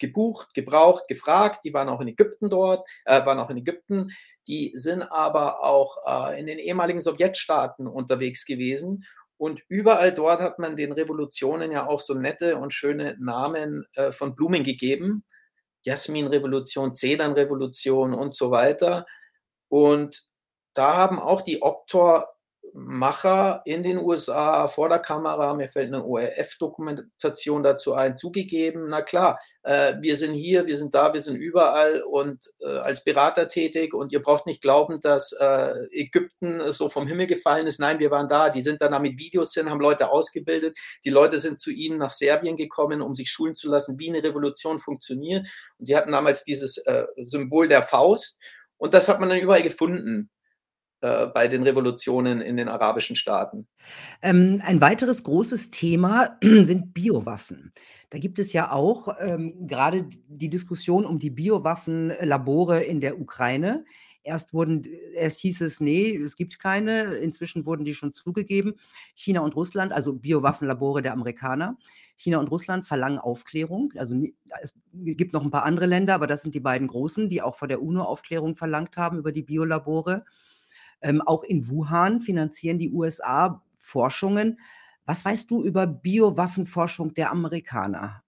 [0.00, 1.60] gebucht, gebraucht, gefragt.
[1.64, 4.10] Die waren auch in Ägypten dort, äh, waren auch in Ägypten.
[4.48, 9.04] Die sind aber auch äh, in den ehemaligen Sowjetstaaten unterwegs gewesen.
[9.38, 14.10] Und überall dort hat man den Revolutionen ja auch so nette und schöne Namen äh,
[14.10, 15.24] von Blumen gegeben.
[15.84, 19.06] Jasmin-Revolution, Zedern-Revolution und so weiter.
[19.68, 20.26] Und
[20.74, 22.28] da haben auch die Optor
[22.72, 29.02] Macher in den USA vor der Kamera, mir fällt eine ORF-Dokumentation dazu ein, zugegeben, na
[29.02, 33.48] klar, äh, wir sind hier, wir sind da, wir sind überall und äh, als Berater
[33.48, 33.94] tätig.
[33.94, 37.80] Und ihr braucht nicht glauben, dass äh, Ägypten so vom Himmel gefallen ist.
[37.80, 41.10] Nein, wir waren da, die sind dann da mit Videos hin, haben Leute ausgebildet, die
[41.10, 44.78] Leute sind zu ihnen nach Serbien gekommen, um sich schulen zu lassen, wie eine Revolution
[44.78, 45.48] funktioniert.
[45.78, 48.42] Und sie hatten damals dieses äh, Symbol der Faust.
[48.76, 50.30] Und das hat man dann überall gefunden
[51.00, 53.66] bei den Revolutionen in den arabischen Staaten.
[54.22, 57.72] Ähm, ein weiteres großes Thema sind Biowaffen.
[58.10, 63.84] Da gibt es ja auch ähm, gerade die Diskussion um die Biowaffenlabore in der Ukraine.
[64.24, 64.84] Erst wurden,
[65.14, 67.14] erst hieß es, nee, es gibt keine.
[67.14, 68.74] Inzwischen wurden die schon zugegeben.
[69.14, 71.78] China und Russland, also Biowaffenlabore der Amerikaner.
[72.16, 73.92] China und Russland verlangen Aufklärung.
[73.96, 74.16] Also
[74.60, 77.56] es gibt noch ein paar andere Länder, aber das sind die beiden großen, die auch
[77.56, 80.24] vor der UNO Aufklärung verlangt haben über die Biolabore.
[81.00, 84.60] Ähm, auch in Wuhan finanzieren die USA Forschungen.
[85.06, 88.22] Was weißt du über Biowaffenforschung der Amerikaner?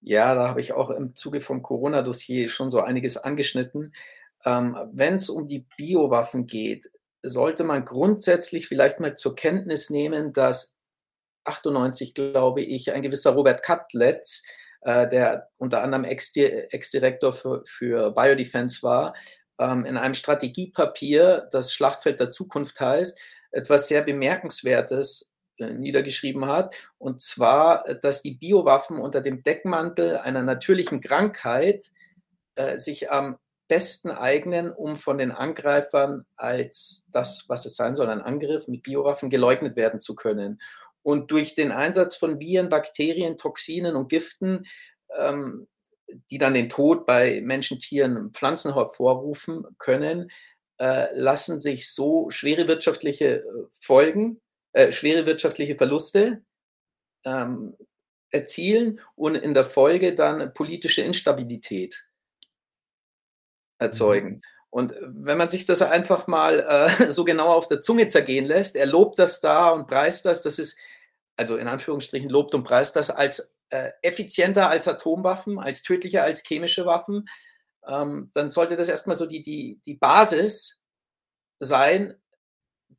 [0.00, 3.94] Ja, da habe ich auch im Zuge vom Corona-Dossier schon so einiges angeschnitten.
[4.44, 6.90] Ähm, Wenn es um die Biowaffen geht,
[7.22, 10.78] sollte man grundsätzlich vielleicht mal zur Kenntnis nehmen, dass
[11.44, 14.42] 98, glaube ich, ein gewisser Robert Cutletz,
[14.82, 19.14] äh, der unter anderem Ex-Direktor für, für Biodefense war,
[19.58, 23.18] ähm, in einem Strategiepapier, das Schlachtfeld der Zukunft heißt,
[23.50, 26.74] etwas sehr Bemerkenswertes äh, niedergeschrieben hat.
[26.98, 31.84] Und zwar, dass die Biowaffen unter dem Deckmantel einer natürlichen Krankheit
[32.56, 33.36] äh, sich am
[33.68, 38.82] besten eignen, um von den Angreifern als das, was es sein soll, ein Angriff mit
[38.82, 40.60] Biowaffen geleugnet werden zu können.
[41.02, 44.64] Und durch den Einsatz von Viren, Bakterien, Toxinen und Giften
[45.16, 45.66] ähm,
[46.30, 50.30] die dann den Tod bei Menschen, Tieren, Pflanzen hervorrufen können,
[50.78, 53.44] äh, lassen sich so schwere wirtschaftliche äh,
[53.80, 54.40] Folgen,
[54.72, 56.42] äh, schwere wirtschaftliche Verluste
[57.24, 57.76] ähm,
[58.30, 62.08] erzielen und in der Folge dann politische Instabilität
[63.78, 64.30] erzeugen.
[64.30, 64.42] Mhm.
[64.70, 68.74] Und wenn man sich das einfach mal äh, so genau auf der Zunge zergehen lässt,
[68.74, 70.76] er lobt das da und preist das, das ist,
[71.36, 76.42] also in Anführungsstrichen lobt und preist das als äh, effizienter als Atomwaffen, als tödlicher als
[76.42, 77.26] chemische Waffen,
[77.86, 80.80] ähm, dann sollte das erstmal so die, die, die Basis
[81.58, 82.14] sein,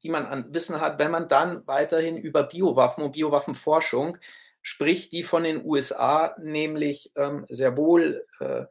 [0.03, 4.17] die man an Wissen hat, wenn man dann weiterhin über Biowaffen und Biowaffenforschung
[4.61, 8.65] spricht, die von den USA nämlich ähm, sehr wohl äh,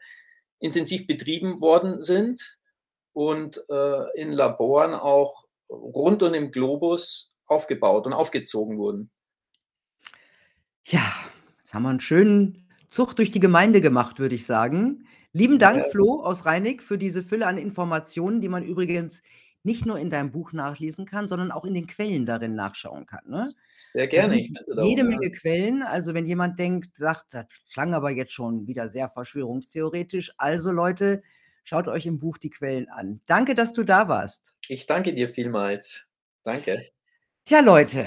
[0.58, 2.58] intensiv betrieben worden sind
[3.12, 9.10] und äh, in Laboren auch rund um den Globus aufgebaut und aufgezogen wurden.
[10.86, 11.12] Ja,
[11.74, 15.06] haben wir einen schönen Zug durch die Gemeinde gemacht, würde ich sagen.
[15.32, 15.84] Lieben Dank.
[15.90, 19.22] Flo aus Reinig, für diese Fülle an Informationen, die man übrigens
[19.64, 23.24] nicht nur in deinem Buch nachlesen kann, sondern auch in den Quellen darin nachschauen kann.
[23.26, 23.50] Ne?
[23.66, 24.36] Sehr gerne.
[24.36, 25.30] jede darum, Menge ja.
[25.30, 25.82] Quellen.
[25.82, 30.32] Also wenn jemand denkt, sagt, das klang aber jetzt schon wieder sehr verschwörungstheoretisch.
[30.36, 31.22] Also Leute,
[31.64, 33.20] schaut euch im Buch die Quellen an.
[33.26, 34.54] Danke, dass du da warst.
[34.68, 36.08] Ich danke dir vielmals.
[36.42, 36.86] Danke.
[37.44, 38.06] Tja, Leute,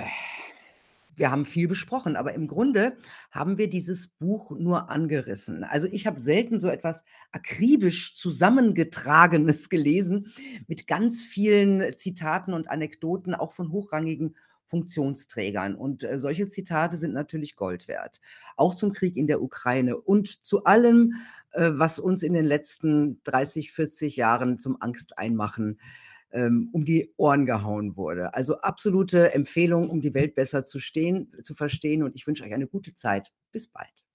[1.18, 2.96] wir haben viel besprochen, aber im Grunde
[3.32, 5.64] haben wir dieses Buch nur angerissen.
[5.64, 10.32] Also ich habe selten so etwas akribisch zusammengetragenes gelesen
[10.68, 15.76] mit ganz vielen Zitaten und Anekdoten, auch von hochrangigen Funktionsträgern.
[15.76, 18.22] Und äh, solche Zitate sind natürlich Gold wert.
[18.56, 21.16] Auch zum Krieg in der Ukraine und zu allem,
[21.52, 25.80] äh, was uns in den letzten 30, 40 Jahren zum Angsteinmachen
[26.32, 28.34] ähm, um die Ohren gehauen wurde.
[28.34, 32.04] Also absolute Empfehlung, um die Welt besser zu stehen, zu verstehen.
[32.04, 33.32] Und ich wünsche euch eine gute Zeit.
[33.52, 34.06] Bis bald.